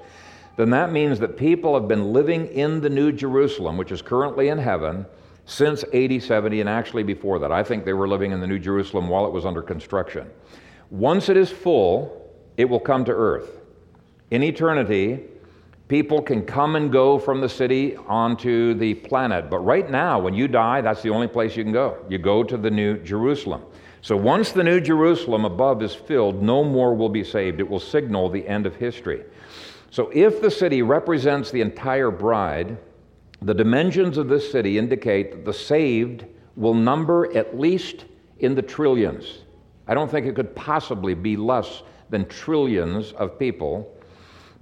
[0.56, 4.48] then that means that people have been living in the New Jerusalem, which is currently
[4.48, 5.04] in heaven,
[5.44, 7.52] since AD 70, and actually before that.
[7.52, 10.30] I think they were living in the New Jerusalem while it was under construction.
[10.88, 13.60] Once it is full, it will come to earth.
[14.30, 15.24] In eternity,
[15.92, 19.50] People can come and go from the city onto the planet.
[19.50, 21.98] But right now, when you die, that's the only place you can go.
[22.08, 23.60] You go to the New Jerusalem.
[24.00, 27.60] So once the New Jerusalem above is filled, no more will be saved.
[27.60, 29.22] It will signal the end of history.
[29.90, 32.78] So if the city represents the entire bride,
[33.42, 36.24] the dimensions of this city indicate that the saved
[36.56, 38.06] will number at least
[38.38, 39.40] in the trillions.
[39.86, 43.94] I don't think it could possibly be less than trillions of people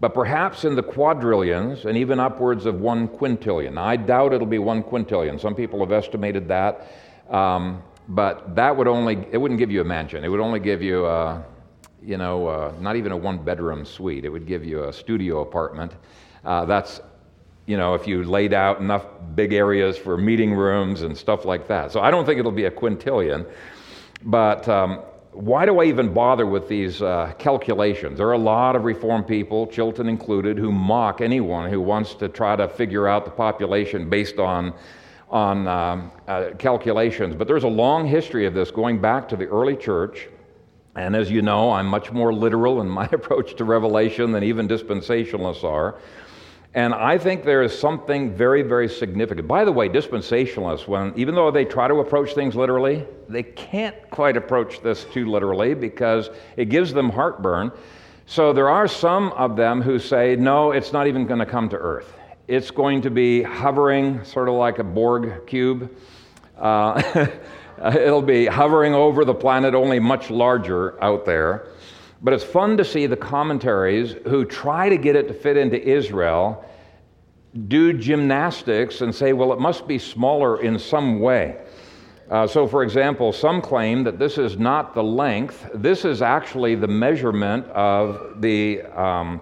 [0.01, 3.79] but perhaps in the quadrillions and even upwards of one quintillion.
[3.79, 5.39] I doubt it'll be one quintillion.
[5.39, 6.91] Some people have estimated that.
[7.29, 10.25] Um, but that would only, it wouldn't give you a mansion.
[10.25, 11.45] It would only give you, a,
[12.03, 14.25] you know, not even a one bedroom suite.
[14.25, 15.93] It would give you a studio apartment.
[16.45, 17.01] Uh, that's,
[17.67, 21.69] you know, if you laid out enough big areas for meeting rooms and stuff like
[21.69, 21.93] that.
[21.93, 23.47] So I don't think it'll be a quintillion,
[24.25, 28.19] but um, why do I even bother with these uh, calculations?
[28.19, 32.29] There are a lot of Reformed people, Chilton included, who mock anyone who wants to
[32.29, 34.75] try to figure out the population based on,
[35.31, 37.37] on um, uh, calculations.
[37.37, 40.29] But there's a long history of this going back to the early church.
[40.97, 44.67] And as you know, I'm much more literal in my approach to Revelation than even
[44.67, 46.01] dispensationalists are.
[46.73, 49.49] And I think there is something very, very significant.
[49.49, 53.97] By the way, dispensationalists, when, even though they try to approach things literally, they can't
[54.11, 57.73] quite approach this too literally because it gives them heartburn.
[58.27, 61.69] So there are some of them who say, no, it's not even going to come
[61.71, 62.15] to earth.
[62.47, 65.91] It's going to be hovering, sort of like a Borg cube.
[66.57, 67.27] Uh,
[67.85, 71.67] it'll be hovering over the planet, only much larger out there.
[72.23, 75.81] But it's fun to see the commentaries who try to get it to fit into
[75.83, 76.65] Israel
[77.67, 81.57] do gymnastics and say, well, it must be smaller in some way.
[82.31, 86.77] Uh, so, for example, some claim that this is not the length, this is actually
[86.77, 89.41] the measurement of the, um,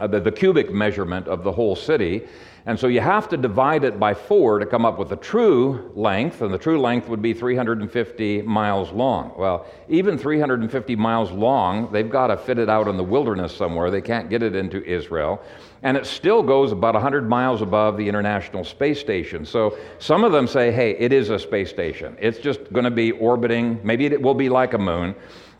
[0.00, 2.26] the, the cubic measurement of the whole city.
[2.68, 5.90] And so you have to divide it by four to come up with the true
[5.94, 9.32] length, and the true length would be 350 miles long.
[9.38, 13.90] Well, even 350 miles long, they've got to fit it out in the wilderness somewhere.
[13.90, 15.40] They can't get it into Israel.
[15.82, 19.46] And it still goes about 100 miles above the International Space Station.
[19.46, 22.18] So some of them say, hey, it is a space station.
[22.20, 25.14] It's just going to be orbiting, maybe it will be like a moon,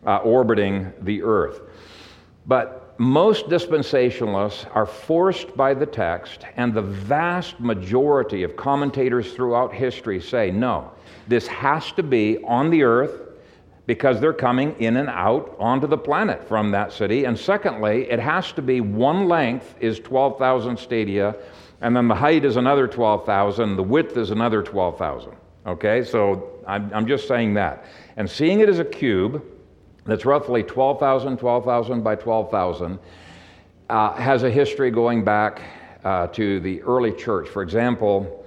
[0.04, 1.62] uh, orbiting the Earth.
[2.46, 9.72] But most dispensationalists are forced by the text, and the vast majority of commentators throughout
[9.72, 10.90] history say no,
[11.28, 13.22] this has to be on the earth
[13.86, 17.24] because they're coming in and out onto the planet from that city.
[17.24, 21.36] And secondly, it has to be one length is 12,000 stadia,
[21.80, 25.32] and then the height is another 12,000, the width is another 12,000.
[25.66, 27.84] Okay, so I'm, I'm just saying that.
[28.16, 29.42] And seeing it as a cube,
[30.08, 32.98] that's roughly 12,000, 12,000 by 12,000,
[33.90, 35.60] uh, has a history going back
[36.02, 37.48] uh, to the early church.
[37.48, 38.46] For example,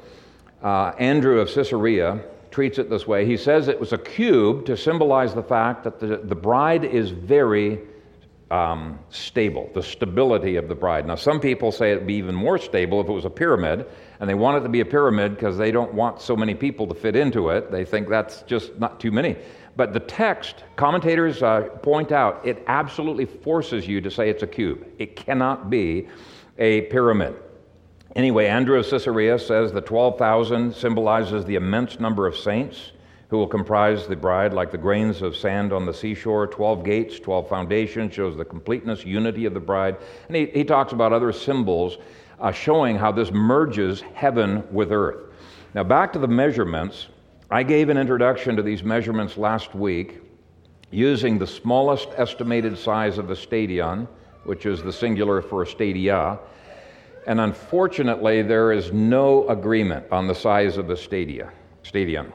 [0.64, 2.20] uh, Andrew of Caesarea
[2.50, 3.26] treats it this way.
[3.26, 7.12] He says it was a cube to symbolize the fact that the, the bride is
[7.12, 7.80] very
[8.52, 11.08] um, stable, the stability of the bride.
[11.08, 13.86] Now, some people say it'd be even more stable if it was a pyramid,
[14.20, 16.86] and they want it to be a pyramid because they don't want so many people
[16.88, 17.72] to fit into it.
[17.72, 19.38] They think that's just not too many.
[19.76, 24.48] But the text, commentators uh, point out, it absolutely forces you to say it's a
[24.48, 24.86] cube.
[25.00, 26.08] It cannot be
[26.58, 27.36] a pyramid.
[28.16, 32.92] Anyway, Andrew of Caesarea says the 12,000 symbolizes the immense number of saints
[33.30, 36.48] who will comprise the bride like the grains of sand on the seashore.
[36.48, 39.96] 12 gates, 12 foundations shows the completeness, unity of the bride.
[40.28, 41.98] And he, he talks about other symbols
[42.42, 45.32] uh, showing how this merges heaven with earth.
[45.74, 47.08] Now, back to the measurements.
[47.54, 50.22] I gave an introduction to these measurements last week
[50.90, 54.08] using the smallest estimated size of a stadion,
[54.46, 56.40] which is the singular for a stadia.
[57.28, 61.52] And unfortunately, there is no agreement on the size of a stadia,
[61.84, 62.32] stadion.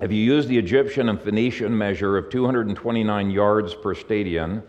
[0.00, 4.64] If you use the Egyptian and Phoenician measure of 229 yards per stadion,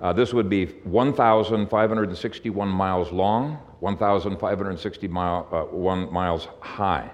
[0.00, 5.66] uh, this would be 1,561 miles long, 1,561 mile, uh,
[6.10, 7.10] miles high.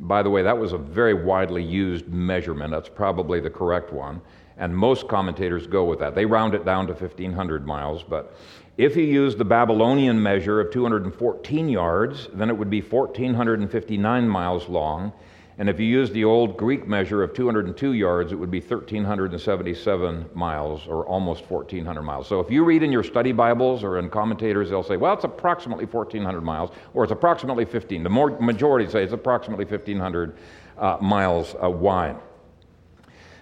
[0.00, 2.70] By the way, that was a very widely used measurement.
[2.70, 4.20] That's probably the correct one.
[4.58, 6.14] And most commentators go with that.
[6.14, 8.02] They round it down to 1,500 miles.
[8.02, 8.36] But
[8.76, 14.68] if you use the Babylonian measure of 214 yards, then it would be 1,459 miles
[14.68, 15.12] long.
[15.58, 20.26] And if you use the old Greek measure of 202 yards, it would be 1,377
[20.34, 22.28] miles, or almost 1,400 miles.
[22.28, 25.24] So if you read in your study Bibles or in commentators, they'll say, well, it's
[25.24, 28.02] approximately 1,400 miles, or it's approximately 15.
[28.02, 30.36] The more, majority say it's approximately 1,500
[30.76, 32.16] uh, miles uh, wide.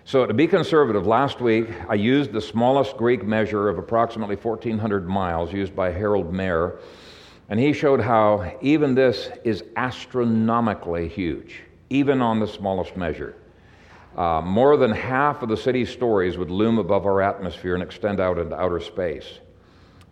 [0.05, 5.09] So to be conservative, last week I used the smallest Greek measure of approximately 1,400
[5.09, 6.79] miles used by Harold Mayer,
[7.49, 11.63] and he showed how even this is astronomically huge
[11.95, 13.37] even on the smallest measure.
[14.17, 18.19] Uh, more than half of the city's stories would loom above our atmosphere and extend
[18.19, 19.39] out into outer space.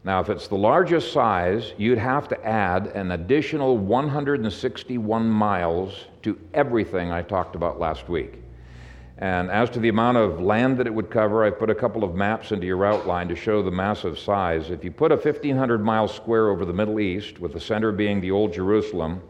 [0.04, 6.38] Now, if it's the largest size, you'd have to add an additional 161 miles to
[6.54, 8.42] everything I talked about last week.
[9.18, 12.04] And as to the amount of land that it would cover, I've put a couple
[12.04, 14.70] of maps into your outline to show the massive size.
[14.70, 18.20] If you put a 1,500 mile square over the Middle East, with the center being
[18.20, 19.20] the Old Jerusalem,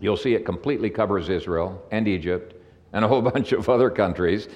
[0.00, 2.54] You'll see it completely covers Israel and Egypt
[2.92, 4.48] and a whole bunch of other countries.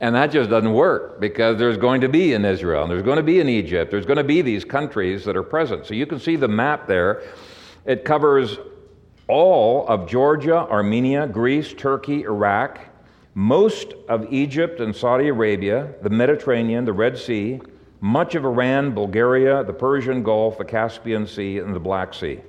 [0.00, 3.16] And that just doesn't work because there's going to be in Israel, and there's going
[3.16, 5.86] to be in Egypt, there's going to be these countries that are present.
[5.86, 7.22] So you can see the map there.
[7.86, 8.58] It covers
[9.28, 12.80] all of Georgia, Armenia, Greece, Turkey, Iraq,
[13.34, 17.60] most of Egypt and Saudi Arabia, the Mediterranean, the Red Sea,
[18.00, 22.40] much of Iran, Bulgaria, the Persian Gulf, the Caspian Sea, and the Black Sea.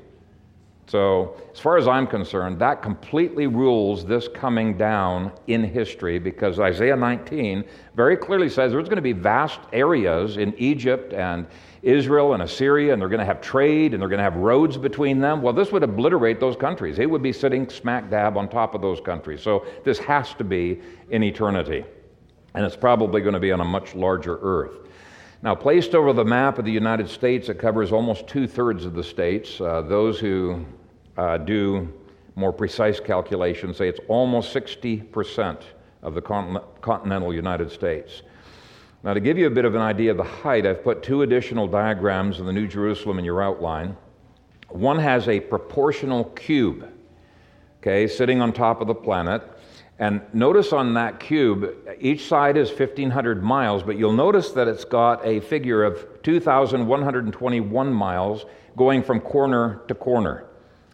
[0.87, 6.59] So, as far as I'm concerned, that completely rules this coming down in history because
[6.59, 7.63] Isaiah 19
[7.95, 11.47] very clearly says there's going to be vast areas in Egypt and
[11.81, 14.77] Israel and Assyria, and they're going to have trade and they're going to have roads
[14.77, 15.41] between them.
[15.41, 16.99] Well, this would obliterate those countries.
[16.99, 19.41] It would be sitting smack dab on top of those countries.
[19.41, 21.83] So, this has to be in eternity.
[22.53, 24.87] And it's probably going to be on a much larger earth.
[25.41, 28.93] Now, placed over the map of the United States, it covers almost two thirds of
[28.93, 29.59] the states.
[29.61, 30.65] Uh, those who
[31.17, 31.93] uh, do
[32.35, 35.61] more precise calculations say it's almost 60%
[36.01, 38.21] of the continental United States.
[39.03, 41.21] Now, to give you a bit of an idea of the height, I've put two
[41.21, 43.95] additional diagrams of the New Jerusalem in your outline.
[44.69, 46.91] One has a proportional cube,
[47.81, 49.43] okay, sitting on top of the planet.
[49.97, 54.83] And notice on that cube, each side is 1,500 miles, but you'll notice that it's
[54.83, 60.45] got a figure of 2,121 miles going from corner to corner.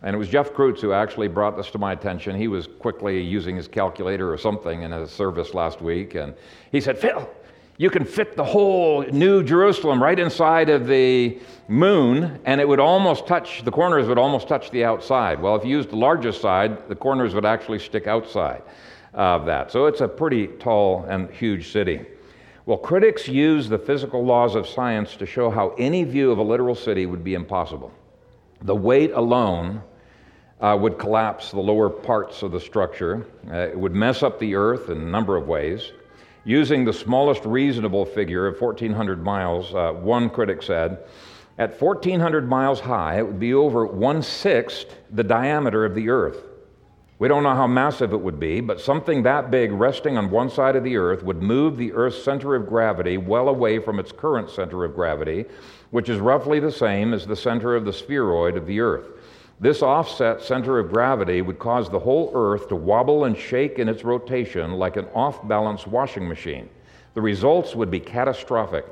[0.04, 2.36] And it was Jeff Kreutz who actually brought this to my attention.
[2.36, 6.36] He was quickly using his calculator or something in his service last week, and
[6.72, 7.28] he said, Phil,
[7.78, 12.80] you can fit the whole New Jerusalem right inside of the moon, and it would
[12.80, 15.42] almost touch, the corners would almost touch the outside.
[15.42, 18.62] Well, if you used the largest side, the corners would actually stick outside
[19.14, 19.72] of that.
[19.72, 22.06] So it's a pretty tall and huge city.
[22.66, 26.44] Well, critics use the physical laws of science to show how any view of a
[26.44, 27.92] literal city would be impossible.
[28.62, 29.82] The weight alone
[30.62, 33.26] uh, would collapse the lower parts of the structure.
[33.50, 35.92] Uh, it would mess up the earth in a number of ways.
[36.46, 41.00] Using the smallest reasonable figure of 1,400 miles, uh, one critic said,
[41.58, 46.44] at 1,400 miles high, it would be over one sixth the diameter of the earth.
[47.22, 50.50] We don't know how massive it would be, but something that big resting on one
[50.50, 54.12] side of the earth would move the earth's center of gravity well away from its
[54.12, 55.46] current center of gravity,
[55.92, 59.06] which is roughly the same as the center of the spheroid of the earth.
[59.60, 63.88] This offset center of gravity would cause the whole earth to wobble and shake in
[63.88, 66.72] its rotation like an off balance washing machine.
[67.14, 68.88] The results would be catastrophic.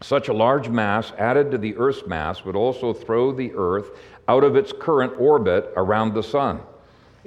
[0.00, 3.90] Such a large mass added to the Earth's mass would also throw the Earth
[4.26, 6.62] out of its current orbit around the Sun.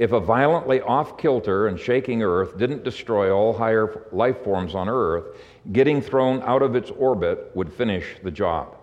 [0.02, 4.89] If a violently off kilter and shaking Earth didn't destroy all higher life forms on
[4.89, 5.38] Earth,
[5.74, 8.76] getting thrown out of its orbit would finish the job.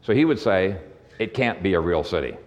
[0.00, 0.78] So he would say,
[1.18, 2.38] it can't be a real city.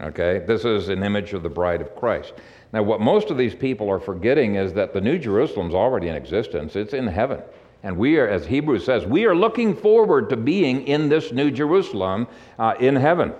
[0.00, 0.42] Okay?
[0.44, 2.32] This is an image of the bride of Christ.
[2.72, 6.16] Now, what most of these people are forgetting is that the New Jerusalem's already in
[6.16, 7.42] existence, it's in heaven.
[7.84, 11.52] And we are, as Hebrews says, we are looking forward to being in this New
[11.52, 12.26] Jerusalem
[12.58, 13.32] uh, in heaven.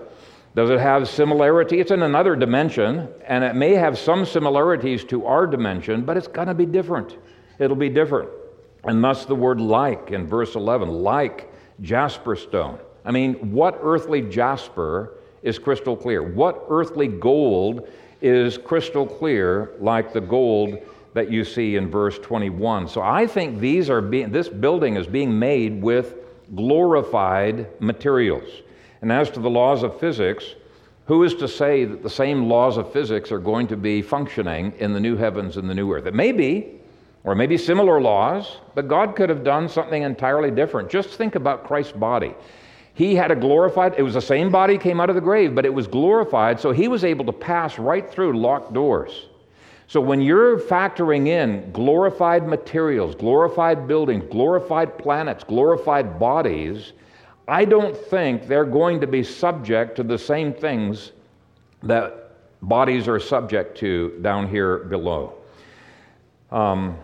[0.55, 1.79] Does it have similarity?
[1.79, 6.27] It's in another dimension, and it may have some similarities to our dimension, but it's
[6.27, 7.17] going to be different.
[7.57, 8.29] It'll be different.
[8.83, 11.51] And thus the word like in verse 11, like
[11.81, 12.77] jasper stone.
[13.03, 16.21] I mean, what earthly jasper is crystal clear?
[16.21, 17.89] What earthly gold
[18.21, 20.77] is crystal clear like the gold
[21.13, 22.87] that you see in verse 21?
[22.87, 26.15] So I think these are being, this building is being made with
[26.55, 28.49] glorified materials.
[29.03, 30.45] And as to the laws of physics,
[31.07, 34.71] who is to say that the same laws of physics are going to be functioning
[34.79, 36.05] in the new heavens and the new earth?
[36.05, 36.79] It may be,
[37.25, 40.89] or maybe similar laws, but God could have done something entirely different.
[40.89, 42.33] Just think about Christ's body.
[42.93, 45.65] He had a glorified, it was the same body came out of the grave, but
[45.65, 49.25] it was glorified, so he was able to pass right through locked doors.
[49.87, 56.93] So when you're factoring in glorified materials, glorified buildings, glorified planets, glorified bodies,
[57.47, 61.11] I don't think they're going to be subject to the same things
[61.83, 62.31] that
[62.61, 65.35] bodies are subject to down here below.
[66.51, 66.97] Um,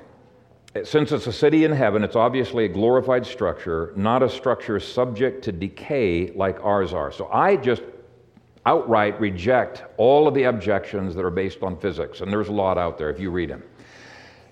[0.83, 5.43] since it's a city in heaven, it's obviously a glorified structure, not a structure subject
[5.45, 7.11] to decay like ours are.
[7.11, 7.81] So I just
[8.65, 12.77] outright reject all of the objections that are based on physics, and there's a lot
[12.77, 13.63] out there if you read them.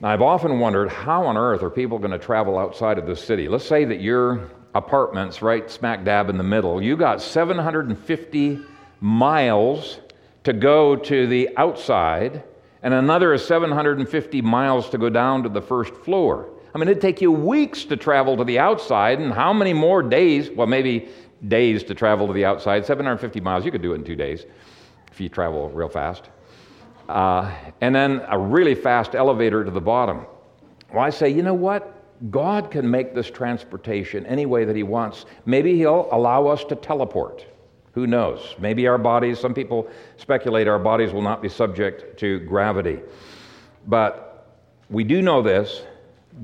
[0.01, 3.15] Now, I've often wondered how on earth are people going to travel outside of the
[3.15, 3.47] city?
[3.47, 6.82] Let's say that you're apartments right smack dab in the middle.
[6.82, 8.59] You got 750
[9.01, 9.99] miles
[10.43, 12.43] to go to the outside,
[12.84, 16.49] and another 750 miles to go down to the first floor.
[16.73, 20.03] I mean, it'd take you weeks to travel to the outside, and how many more
[20.03, 20.49] days?
[20.49, 21.09] Well, maybe
[21.47, 22.86] days to travel to the outside.
[22.86, 24.45] 750 miles, you could do it in two days
[25.11, 26.30] if you travel real fast.
[27.09, 27.51] uh,
[27.82, 30.25] and then a really fast elevator to the bottom.
[30.93, 31.97] Well, I say, you know what?
[32.30, 35.26] God can make this transportation any way that He wants.
[35.45, 37.45] Maybe He'll allow us to teleport.
[37.93, 38.55] Who knows?
[38.59, 42.99] Maybe our bodies, some people speculate our bodies will not be subject to gravity.
[43.88, 44.55] But
[44.89, 45.84] we do know this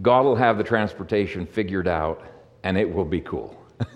[0.02, 2.24] God will have the transportation figured out,
[2.64, 3.60] and it will be cool.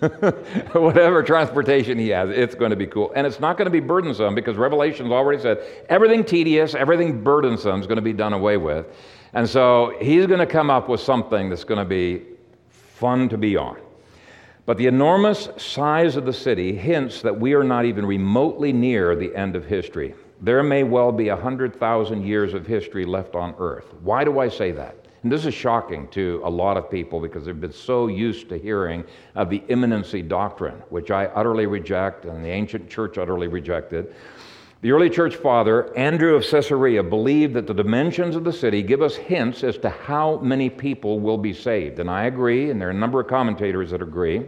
[0.72, 3.12] Whatever transportation he has, it's going to be cool.
[3.14, 5.58] And it's not going to be burdensome because Revelation's already said
[5.88, 8.86] everything tedious, everything burdensome is going to be done away with.
[9.32, 12.22] And so he's going to come up with something that's going to be
[12.68, 13.78] fun to be on.
[14.66, 19.16] But the enormous size of the city hints that we are not even remotely near
[19.16, 20.14] the end of history.
[20.40, 23.94] There may well be 100,000 years of history left on earth.
[24.02, 24.94] Why do I say that?
[25.22, 28.58] And this is shocking to a lot of people because they've been so used to
[28.58, 29.04] hearing
[29.34, 34.14] of the imminency doctrine, which I utterly reject and the ancient church utterly rejected.
[34.80, 39.02] The early church father, Andrew of Caesarea, believed that the dimensions of the city give
[39.02, 41.98] us hints as to how many people will be saved.
[41.98, 44.46] And I agree, and there are a number of commentators that agree.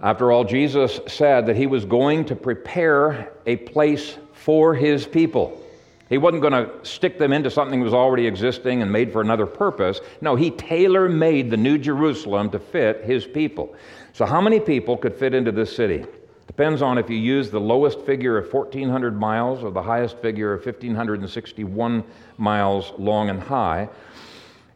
[0.00, 5.62] After all, Jesus said that he was going to prepare a place for his people.
[6.08, 9.20] He wasn't going to stick them into something that was already existing and made for
[9.20, 10.00] another purpose.
[10.22, 13.74] No, he tailor made the New Jerusalem to fit his people.
[14.14, 16.06] So, how many people could fit into this city?
[16.48, 20.52] Depends on if you use the lowest figure of 1,400 miles or the highest figure
[20.52, 22.02] of 1,561
[22.36, 23.88] miles long and high.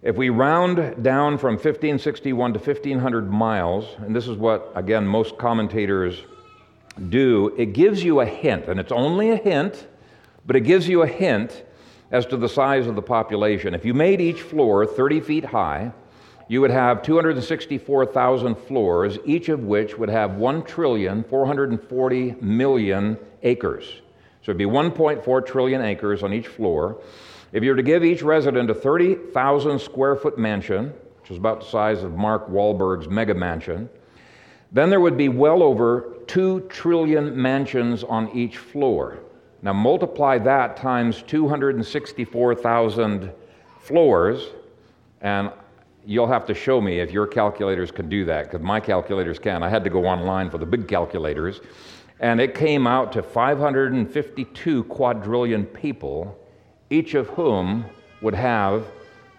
[0.02, 5.36] If we round down from 1561 to 1,500 miles, and this is what, again, most
[5.36, 6.22] commentators
[7.08, 9.88] do, it gives you a hint, and it's only a hint
[10.46, 11.64] but it gives you a hint
[12.10, 13.74] as to the size of the population.
[13.74, 15.92] If you made each floor 30 feet high,
[16.53, 23.86] you would have 264,000 floors, each of which would have 1 trillion 440 million acres.
[24.42, 27.00] So it'd be 1.4 trillion acres on each floor.
[27.55, 30.92] If you were to give each resident a 30,000 square foot mansion,
[31.22, 33.88] which is about the size of Mark Wahlberg's mega mansion,
[34.72, 39.20] then there would be well over 2 trillion mansions on each floor.
[39.62, 43.32] Now multiply that times 264,000
[43.80, 44.50] floors,
[45.22, 45.50] and
[46.05, 49.62] you'll have to show me if your calculators can do that, because my calculators can.
[49.62, 51.61] I had to go online for the big calculators,
[52.20, 56.38] and it came out to 552 quadrillion people,
[56.90, 57.84] each of whom
[58.20, 58.86] would have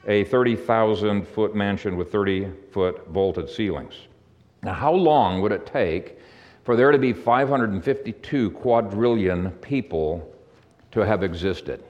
[0.08, 3.94] a 30,000 foot mansion with 30 foot vaulted ceilings.
[4.62, 6.18] Now, how long would it take
[6.64, 10.30] for there to be 552 quadrillion people
[10.92, 11.84] to have existed.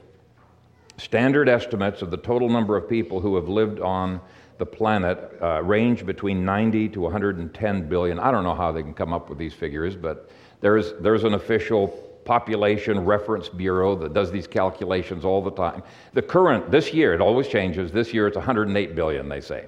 [0.96, 4.20] Standard estimates of the total number of people who have lived on
[4.58, 8.18] the planet uh, range between 90 to 110 billion.
[8.18, 10.30] I don't know how they can come up with these figures, but
[10.60, 11.88] there's, there's an official
[12.24, 15.82] population reference bureau that does these calculations all the time.
[16.14, 17.92] The current, this year, it always changes.
[17.92, 19.66] This year it's 108 billion, they say.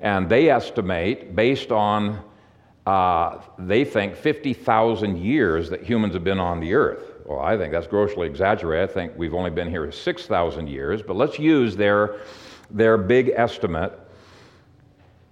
[0.00, 2.22] And they estimate, based on
[2.86, 7.14] uh, they think 50,000 years that humans have been on the earth.
[7.24, 8.90] Well, I think that's grossly exaggerated.
[8.90, 12.20] I think we've only been here 6,000 years, but let's use their,
[12.70, 13.98] their big estimate.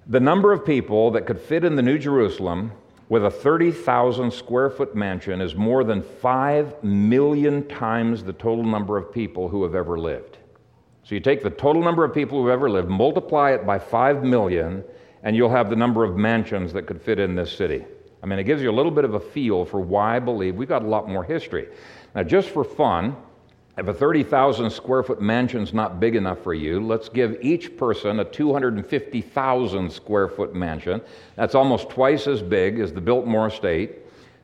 [0.06, 2.72] The number of people that could fit in the New Jerusalem
[3.08, 8.98] with a 30,000 square foot mansion is more than 5 million times the total number
[8.98, 10.36] of people who have ever lived.
[11.04, 13.78] So you take the total number of people who have ever lived, multiply it by
[13.78, 14.84] 5 million,
[15.22, 17.86] and you'll have the number of mansions that could fit in this city.
[18.22, 20.56] I mean, it gives you a little bit of a feel for why I believe
[20.56, 21.68] we've got a lot more history.
[22.14, 23.16] Now, just for fun,
[23.76, 28.20] if a 30,000 square foot mansion's not big enough for you, let's give each person
[28.20, 31.00] a 250,000 square foot mansion.
[31.34, 33.98] That's almost twice as big as the Biltmore Estate,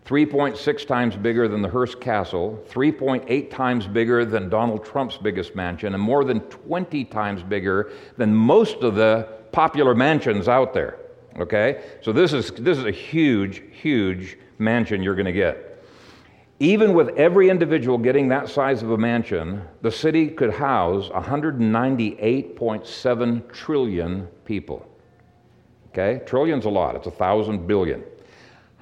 [0.04, 5.94] 3.6 times bigger than the Hearst Castle, 3.8 times bigger than Donald Trump's biggest mansion,
[5.94, 10.96] and more than 20 times bigger than most of the popular mansions out there.
[11.38, 11.84] Okay?
[12.02, 15.69] So this is, this is a huge, huge mansion you're going to get.
[16.62, 23.50] Even with every individual getting that size of a mansion, the city could house 198.7
[23.50, 24.86] trillion people.
[25.88, 26.20] Okay?
[26.26, 28.04] Trillion's a lot, it's a thousand billion.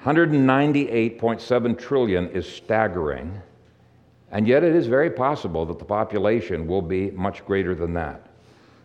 [0.03, 3.41] 198.7 trillion is staggering,
[4.31, 8.27] and yet it is very possible that the population will be much greater than that.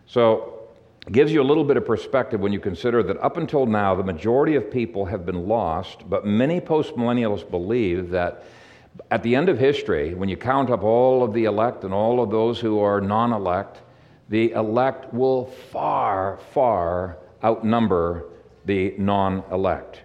[0.06, 0.68] So
[1.04, 3.96] it gives you a little bit of perspective when you consider that up until now,
[3.96, 8.44] the majority of people have been lost, but many postmillennialists believe that
[9.10, 12.22] at the end of history, when you count up all of the elect and all
[12.22, 13.82] of those who are non elect,
[14.28, 18.26] the elect will far, far outnumber
[18.64, 20.02] the non elect.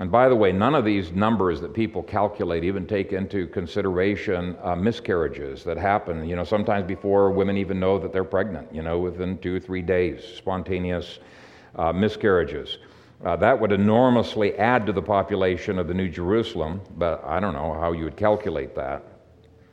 [0.00, 4.56] And by the way, none of these numbers that people calculate even take into consideration
[4.62, 8.82] uh, miscarriages that happen, you know, sometimes before women even know that they're pregnant, you
[8.82, 11.18] know, within two or three days, spontaneous
[11.74, 12.78] uh, miscarriages.
[13.24, 17.52] Uh, that would enormously add to the population of the New Jerusalem, but I don't
[17.52, 19.02] know how you would calculate that.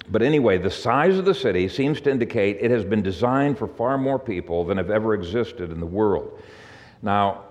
[0.09, 3.67] But anyway, the size of the city seems to indicate it has been designed for
[3.67, 6.41] far more people than have ever existed in the world.
[7.01, 7.45] Now,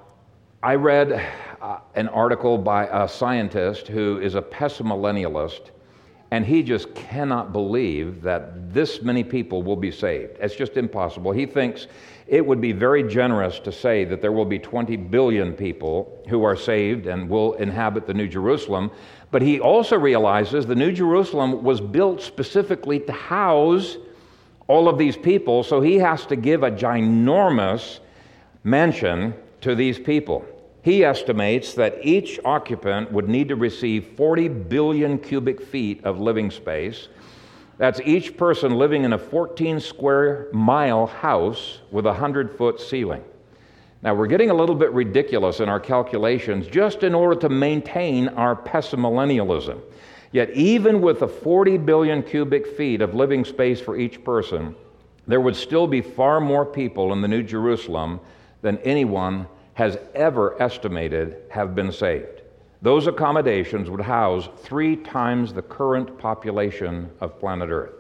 [0.63, 1.13] I read
[1.61, 5.71] uh, an article by a scientist who is a pessimillennialist,
[6.35, 10.37] and he just cannot believe that this many people will be saved.
[10.41, 11.31] It's just impossible.
[11.31, 11.87] He thinks
[12.27, 16.43] it would be very generous to say that there will be 20 billion people who
[16.43, 18.91] are saved and will inhabit the New Jerusalem.
[19.31, 23.97] But he also realizes the New Jerusalem was built specifically to house
[24.67, 28.01] all of these people, so he has to give a ginormous
[28.65, 30.45] mansion to these people.
[30.85, 36.51] He estimates that each occupant would need to receive 40 billion cubic feet of living
[36.51, 37.09] space.
[37.79, 43.25] That's each person living in a 14 square mile house with a 100 foot ceiling.
[44.03, 48.29] Now, we're getting a little bit ridiculous in our calculations just in order to maintain
[48.29, 49.81] our pessimillennialism.
[50.33, 54.77] Yet, even with the 40 billion cubic feet of living space for each person,
[55.27, 58.21] there would still be far more people in the New Jerusalem
[58.61, 62.43] than anyone has ever estimated have been saved.
[62.83, 67.95] Those accommodations would house three times the current population of planet Earth.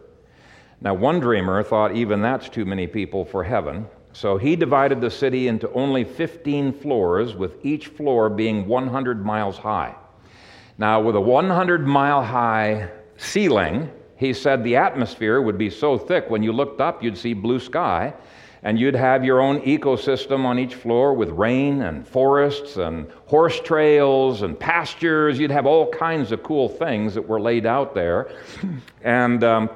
[0.80, 5.10] Now, one dreamer thought even that's too many people for heaven, so he divided the
[5.10, 9.94] city into only 15 floors, with each floor being 100 miles high.
[10.78, 16.28] Now, with a 100 mile high ceiling, he said the atmosphere would be so thick
[16.28, 18.14] when you looked up, you'd see blue sky
[18.64, 23.60] and you'd have your own ecosystem on each floor with rain and forests and horse
[23.60, 25.38] trails and pastures.
[25.38, 28.32] You'd have all kinds of cool things that were laid out there.
[29.02, 29.68] And um,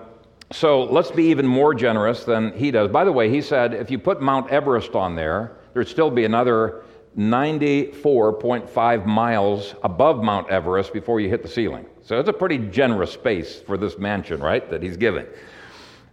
[0.50, 2.90] so let's be even more generous than he does.
[2.90, 6.24] By the way, he said if you put Mount Everest on there, there'd still be
[6.24, 6.82] another
[7.18, 11.84] 94.5 miles above Mount Everest before you hit the ceiling.
[12.02, 15.26] So it's a pretty generous space for this mansion, right, that he's giving.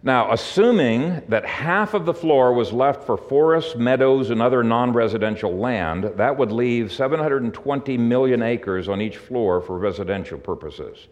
[0.06, 4.92] Now, assuming that half of the floor was left for forests, meadows, and other non
[4.92, 11.08] residential land, that would leave 720 million acres on each floor for residential purposes.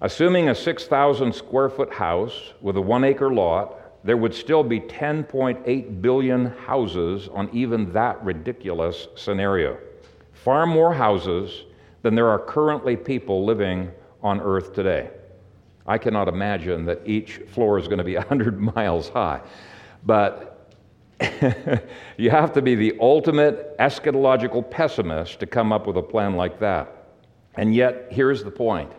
[0.00, 4.80] Assuming a 6,000 square foot house with a one acre lot, there would still be
[4.80, 9.78] 10.8 billion houses on even that ridiculous scenario.
[10.32, 11.66] Far more houses
[12.02, 13.88] than there are currently people living
[14.20, 15.10] on Earth today.
[15.86, 19.40] I cannot imagine that each floor is going to be 100 miles high.
[20.04, 20.74] But
[22.18, 26.58] you have to be the ultimate eschatological pessimist to come up with a plan like
[26.60, 26.92] that.
[27.54, 28.92] And yet, here's the point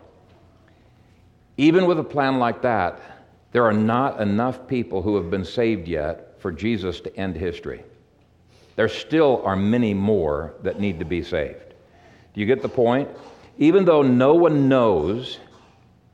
[1.58, 3.02] even with a plan like that,
[3.52, 7.84] there are not enough people who have been saved yet for Jesus to end history.
[8.76, 11.74] There still are many more that need to be saved.
[12.34, 13.10] Do you get the point?
[13.58, 15.40] Even though no one knows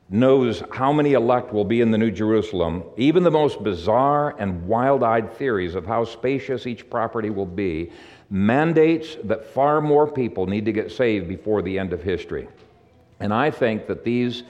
[0.10, 4.68] knows how many elect will be in the New Jerusalem, even the most bizarre and
[4.68, 7.91] wild eyed theories of how spacious each property will be
[8.30, 12.47] mandates that far more people need to get saved before the end of history.
[13.20, 14.43] And I think that these,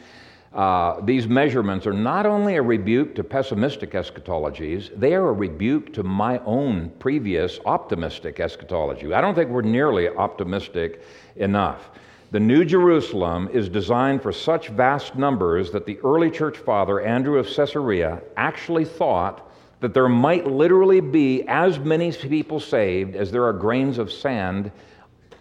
[0.53, 5.93] uh, these measurements are not only a rebuke to pessimistic eschatologies, they are a rebuke
[5.93, 9.13] to my own previous optimistic eschatology.
[9.13, 11.03] I don't think we're nearly optimistic
[11.35, 11.91] enough.
[12.33, 17.37] The New Jerusalem is designed for such vast numbers that the early church father, Andrew
[17.37, 23.45] of Caesarea, actually thought that there might literally be as many people saved as there
[23.45, 24.71] are grains of sand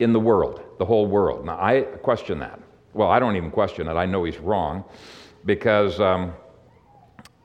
[0.00, 1.46] in the world, the whole world.
[1.46, 2.60] Now, I question that.
[2.92, 3.94] Well, I don't even question it.
[3.94, 4.84] I know he's wrong
[5.46, 6.34] because um,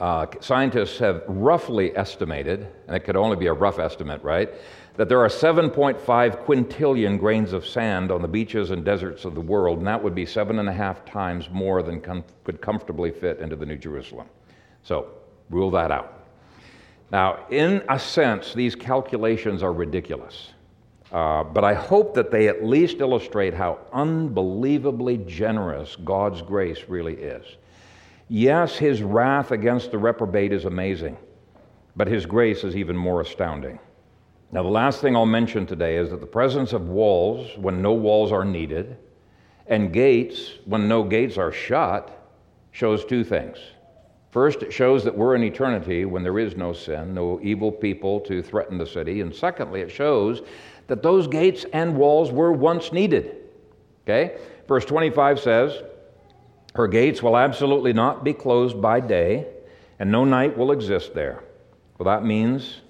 [0.02, 4.50] uh, scientists have roughly estimated, and it could only be a rough estimate, right?
[4.98, 6.00] That there are 7.5
[6.46, 10.16] quintillion grains of sand on the beaches and deserts of the world, and that would
[10.16, 13.78] be seven and a half times more than com- could comfortably fit into the New
[13.78, 14.28] Jerusalem.
[14.82, 15.10] So,
[15.52, 16.26] rule that out.
[17.12, 20.54] Now, in a sense, these calculations are ridiculous,
[21.12, 27.14] uh, but I hope that they at least illustrate how unbelievably generous God's grace really
[27.14, 27.46] is.
[28.30, 31.18] Yes, his wrath against the reprobate is amazing,
[31.96, 33.80] but his grace is even more astounding.
[34.52, 37.94] Now, the last thing I'll mention today is that the presence of walls when no
[37.94, 38.98] walls are needed
[39.68, 42.14] and gates when no gates are shut
[42.72, 43.58] shows two things.
[44.32, 48.20] First, it shows that we're in eternity when there is no sin, no evil people
[48.22, 49.22] to threaten the city.
[49.22, 50.42] And secondly, it shows
[50.88, 53.36] that those gates and walls were once needed.
[54.04, 54.38] Okay?
[54.68, 55.82] Verse 25 says,
[56.76, 59.48] Her gates will absolutely not be closed by day,
[60.00, 61.44] and no night will exist there.
[61.98, 62.82] Well, that means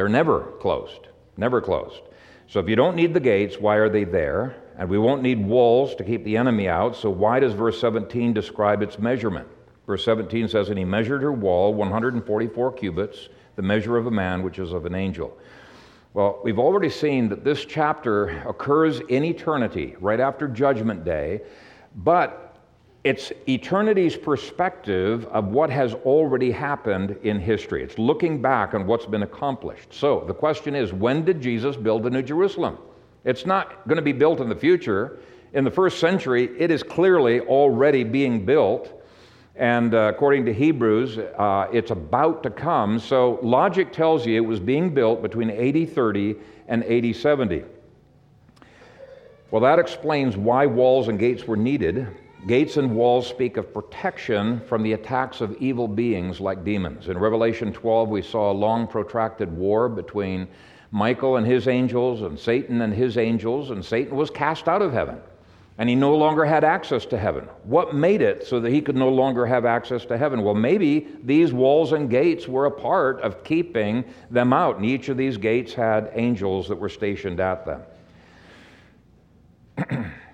[0.00, 1.08] they're never closed.
[1.36, 2.00] Never closed.
[2.46, 4.56] So if you don't need the gates, why are they there?
[4.78, 8.32] And we won't need walls to keep the enemy out, so why does verse 17
[8.32, 9.46] describe its measurement?
[9.86, 14.42] Verse 17 says, And he measured her wall 144 cubits, the measure of a man,
[14.42, 15.36] which is of an angel.
[16.14, 21.42] Well, we've already seen that this chapter occurs in eternity, right after Judgment Day,
[21.94, 22.49] but
[23.02, 27.82] it's eternity's perspective of what has already happened in history.
[27.82, 29.94] It's looking back on what's been accomplished.
[29.94, 32.76] So the question is when did Jesus build the New Jerusalem?
[33.24, 35.18] It's not going to be built in the future.
[35.54, 39.02] In the first century, it is clearly already being built.
[39.56, 42.98] And uh, according to Hebrews, uh, it's about to come.
[42.98, 46.36] So logic tells you it was being built between AD 30
[46.68, 47.64] and AD 70.
[49.50, 52.06] Well, that explains why walls and gates were needed.
[52.46, 57.08] Gates and walls speak of protection from the attacks of evil beings like demons.
[57.08, 60.48] In Revelation 12, we saw a long, protracted war between
[60.90, 64.92] Michael and his angels and Satan and his angels, and Satan was cast out of
[64.92, 65.20] heaven
[65.80, 67.48] and he no longer had access to heaven.
[67.64, 70.42] What made it so that he could no longer have access to heaven?
[70.42, 75.08] Well, maybe these walls and gates were a part of keeping them out, and each
[75.08, 77.80] of these gates had angels that were stationed at them.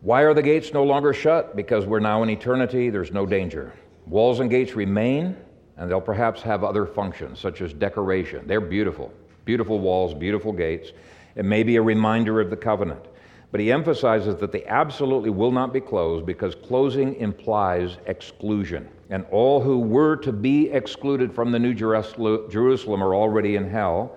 [0.00, 1.56] Why are the gates no longer shut?
[1.56, 3.72] Because we're now in eternity, there's no danger.
[4.06, 5.36] Walls and gates remain,
[5.76, 8.46] and they'll perhaps have other functions, such as decoration.
[8.46, 9.12] They're beautiful.
[9.44, 10.92] Beautiful walls, beautiful gates.
[11.34, 13.04] It may be a reminder of the covenant.
[13.50, 18.88] But he emphasizes that they absolutely will not be closed because closing implies exclusion.
[19.10, 24.16] And all who were to be excluded from the New Jerusalem are already in hell.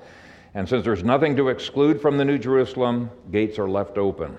[0.54, 4.38] And since there's nothing to exclude from the New Jerusalem, gates are left open.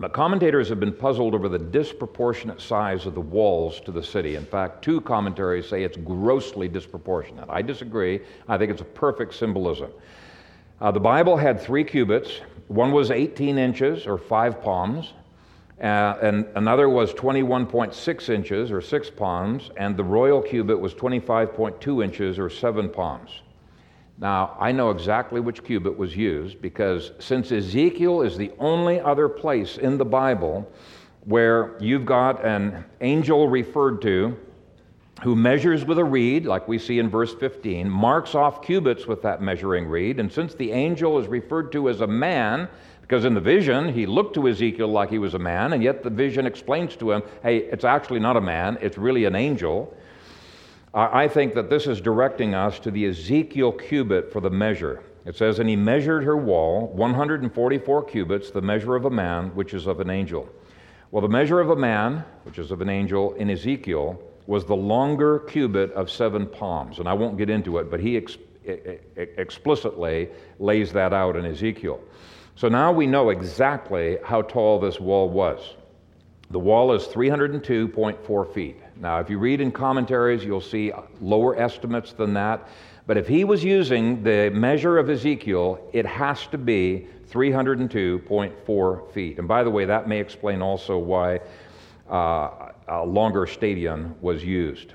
[0.00, 4.36] But commentators have been puzzled over the disproportionate size of the walls to the city.
[4.36, 7.46] In fact, two commentaries say it's grossly disproportionate.
[7.48, 8.20] I disagree.
[8.46, 9.90] I think it's a perfect symbolism.
[10.80, 12.40] Uh, the Bible had three cubits.
[12.68, 15.14] One was 18 inches or five palms,
[15.80, 22.04] uh, and another was 21.6 inches or six palms, and the royal cubit was 25.2
[22.04, 23.42] inches or seven palms.
[24.20, 29.28] Now, I know exactly which cubit was used because since Ezekiel is the only other
[29.28, 30.70] place in the Bible
[31.24, 34.36] where you've got an angel referred to
[35.22, 39.22] who measures with a reed, like we see in verse 15, marks off cubits with
[39.22, 40.20] that measuring reed.
[40.20, 42.68] And since the angel is referred to as a man,
[43.02, 46.02] because in the vision he looked to Ezekiel like he was a man, and yet
[46.02, 49.96] the vision explains to him, hey, it's actually not a man, it's really an angel.
[50.94, 55.02] I think that this is directing us to the Ezekiel cubit for the measure.
[55.26, 59.74] It says, And he measured her wall 144 cubits, the measure of a man, which
[59.74, 60.48] is of an angel.
[61.10, 64.76] Well, the measure of a man, which is of an angel, in Ezekiel, was the
[64.76, 66.98] longer cubit of seven palms.
[66.98, 68.38] And I won't get into it, but he ex-
[69.16, 72.00] explicitly lays that out in Ezekiel.
[72.54, 75.74] So now we know exactly how tall this wall was.
[76.50, 78.80] The wall is 302.4 feet.
[79.00, 82.68] Now, if you read in commentaries, you'll see lower estimates than that.
[83.06, 89.38] But if he was using the measure of Ezekiel, it has to be 302.4 feet.
[89.38, 91.40] And by the way, that may explain also why
[92.10, 94.94] uh, a longer stadium was used.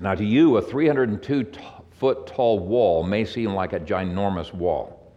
[0.00, 1.60] Now, to you, a 302 t-
[1.90, 5.12] foot tall wall may seem like a ginormous wall.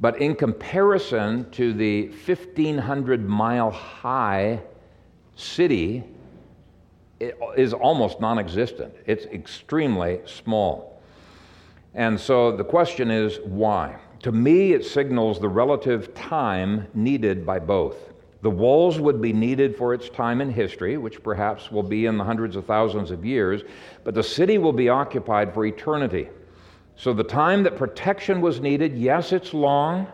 [0.00, 4.60] But in comparison to the 1,500 mile high
[5.34, 6.17] city, it
[7.20, 8.94] is almost non existent.
[9.06, 11.02] It's extremely small.
[11.94, 13.96] And so the question is why?
[14.20, 17.96] To me, it signals the relative time needed by both.
[18.42, 22.16] The walls would be needed for its time in history, which perhaps will be in
[22.18, 23.62] the hundreds of thousands of years,
[24.04, 26.28] but the city will be occupied for eternity.
[26.94, 30.06] So the time that protection was needed, yes, it's long,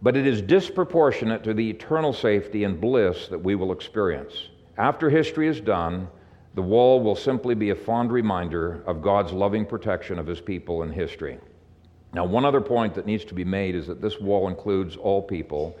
[0.00, 4.48] but it is disproportionate to the eternal safety and bliss that we will experience.
[4.78, 6.08] After history is done,
[6.54, 10.82] the wall will simply be a fond reminder of God's loving protection of his people
[10.82, 11.38] in history.
[12.12, 15.22] Now, one other point that needs to be made is that this wall includes all
[15.22, 15.76] people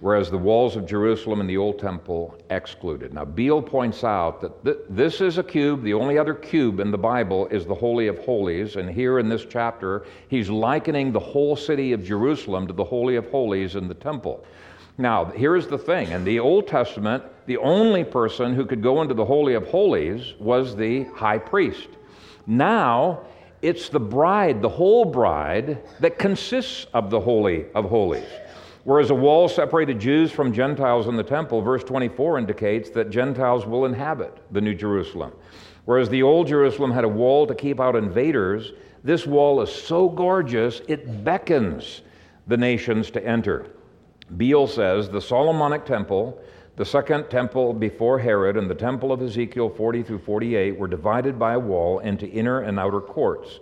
[0.00, 3.12] whereas the walls of Jerusalem and the Old Temple excluded.
[3.14, 5.82] Now, Beale points out that th- this is a cube.
[5.82, 8.76] The only other cube in the Bible is the Holy of Holies.
[8.76, 13.16] And here in this chapter, he's likening the whole city of Jerusalem to the Holy
[13.16, 14.44] of Holies in the temple.
[15.00, 19.14] Now, here's the thing in the Old Testament, the only person who could go into
[19.14, 21.88] the Holy of Holies was the high priest.
[22.46, 23.22] Now,
[23.62, 28.24] It's the bride, the whole bride, that consists of the Holy of Holies.
[28.84, 33.66] Whereas a wall separated Jews from Gentiles in the temple, verse 24 indicates that Gentiles
[33.66, 35.32] will inhabit the New Jerusalem.
[35.84, 38.72] Whereas the Old Jerusalem had a wall to keep out invaders,
[39.04, 42.00] this wall is so gorgeous it beckons
[42.46, 43.66] the nations to enter.
[44.36, 46.40] Beale says the Solomonic temple,
[46.76, 51.38] the second temple before Herod, and the temple of Ezekiel 40 through 48 were divided
[51.38, 53.60] by a wall into inner and outer courts.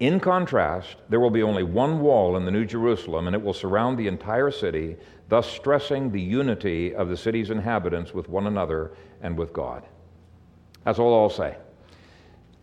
[0.00, 3.52] In contrast, there will be only one wall in the New Jerusalem, and it will
[3.52, 4.96] surround the entire city,
[5.28, 8.92] thus stressing the unity of the city's inhabitants with one another
[9.22, 9.84] and with God.
[10.84, 11.56] That's all I'll say.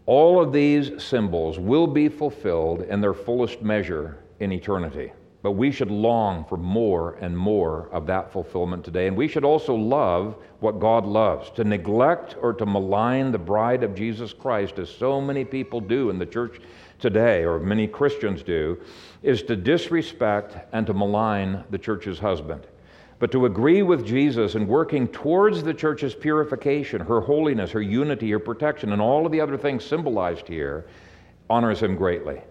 [0.05, 5.13] All of these symbols will be fulfilled in their fullest measure in eternity.
[5.41, 9.07] But we should long for more and more of that fulfillment today.
[9.07, 11.49] And we should also love what God loves.
[11.51, 16.11] To neglect or to malign the bride of Jesus Christ, as so many people do
[16.11, 16.61] in the church
[16.99, 18.79] today, or many Christians do,
[19.23, 22.67] is to disrespect and to malign the church's husband.
[23.17, 28.29] But to agree with Jesus in working towards the church's purification, her holiness, her unity,
[28.31, 30.85] her protection, and all of the other things symbolized here
[31.49, 32.41] honors him greatly.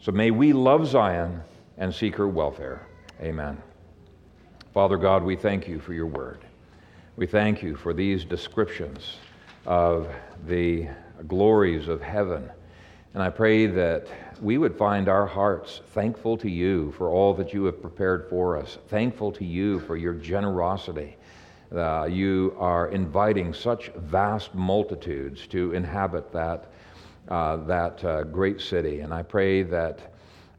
[0.00, 1.42] So may we love Zion
[1.80, 2.86] and seek her welfare.
[3.20, 3.60] Amen.
[4.72, 6.44] Father God, we thank you for your word.
[7.16, 9.16] We thank you for these descriptions
[9.66, 10.08] of
[10.46, 10.88] the
[11.26, 12.48] glories of heaven.
[13.14, 14.06] And I pray that
[14.40, 18.56] we would find our hearts thankful to you for all that you have prepared for
[18.56, 21.16] us, thankful to you for your generosity.
[21.74, 26.72] Uh, you are inviting such vast multitudes to inhabit that,
[27.28, 29.00] uh, that uh, great city.
[29.00, 30.09] And I pray that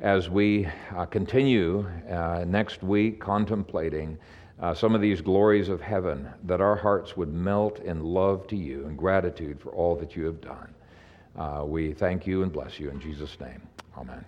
[0.02, 4.18] as we uh, continue uh, next week contemplating
[4.60, 8.56] uh, some of these glories of heaven, that our hearts would melt in love to
[8.56, 10.74] you and gratitude for all that you have done.
[11.38, 13.62] Uh, we thank you and bless you in Jesus' name.
[13.97, 14.24] Amen.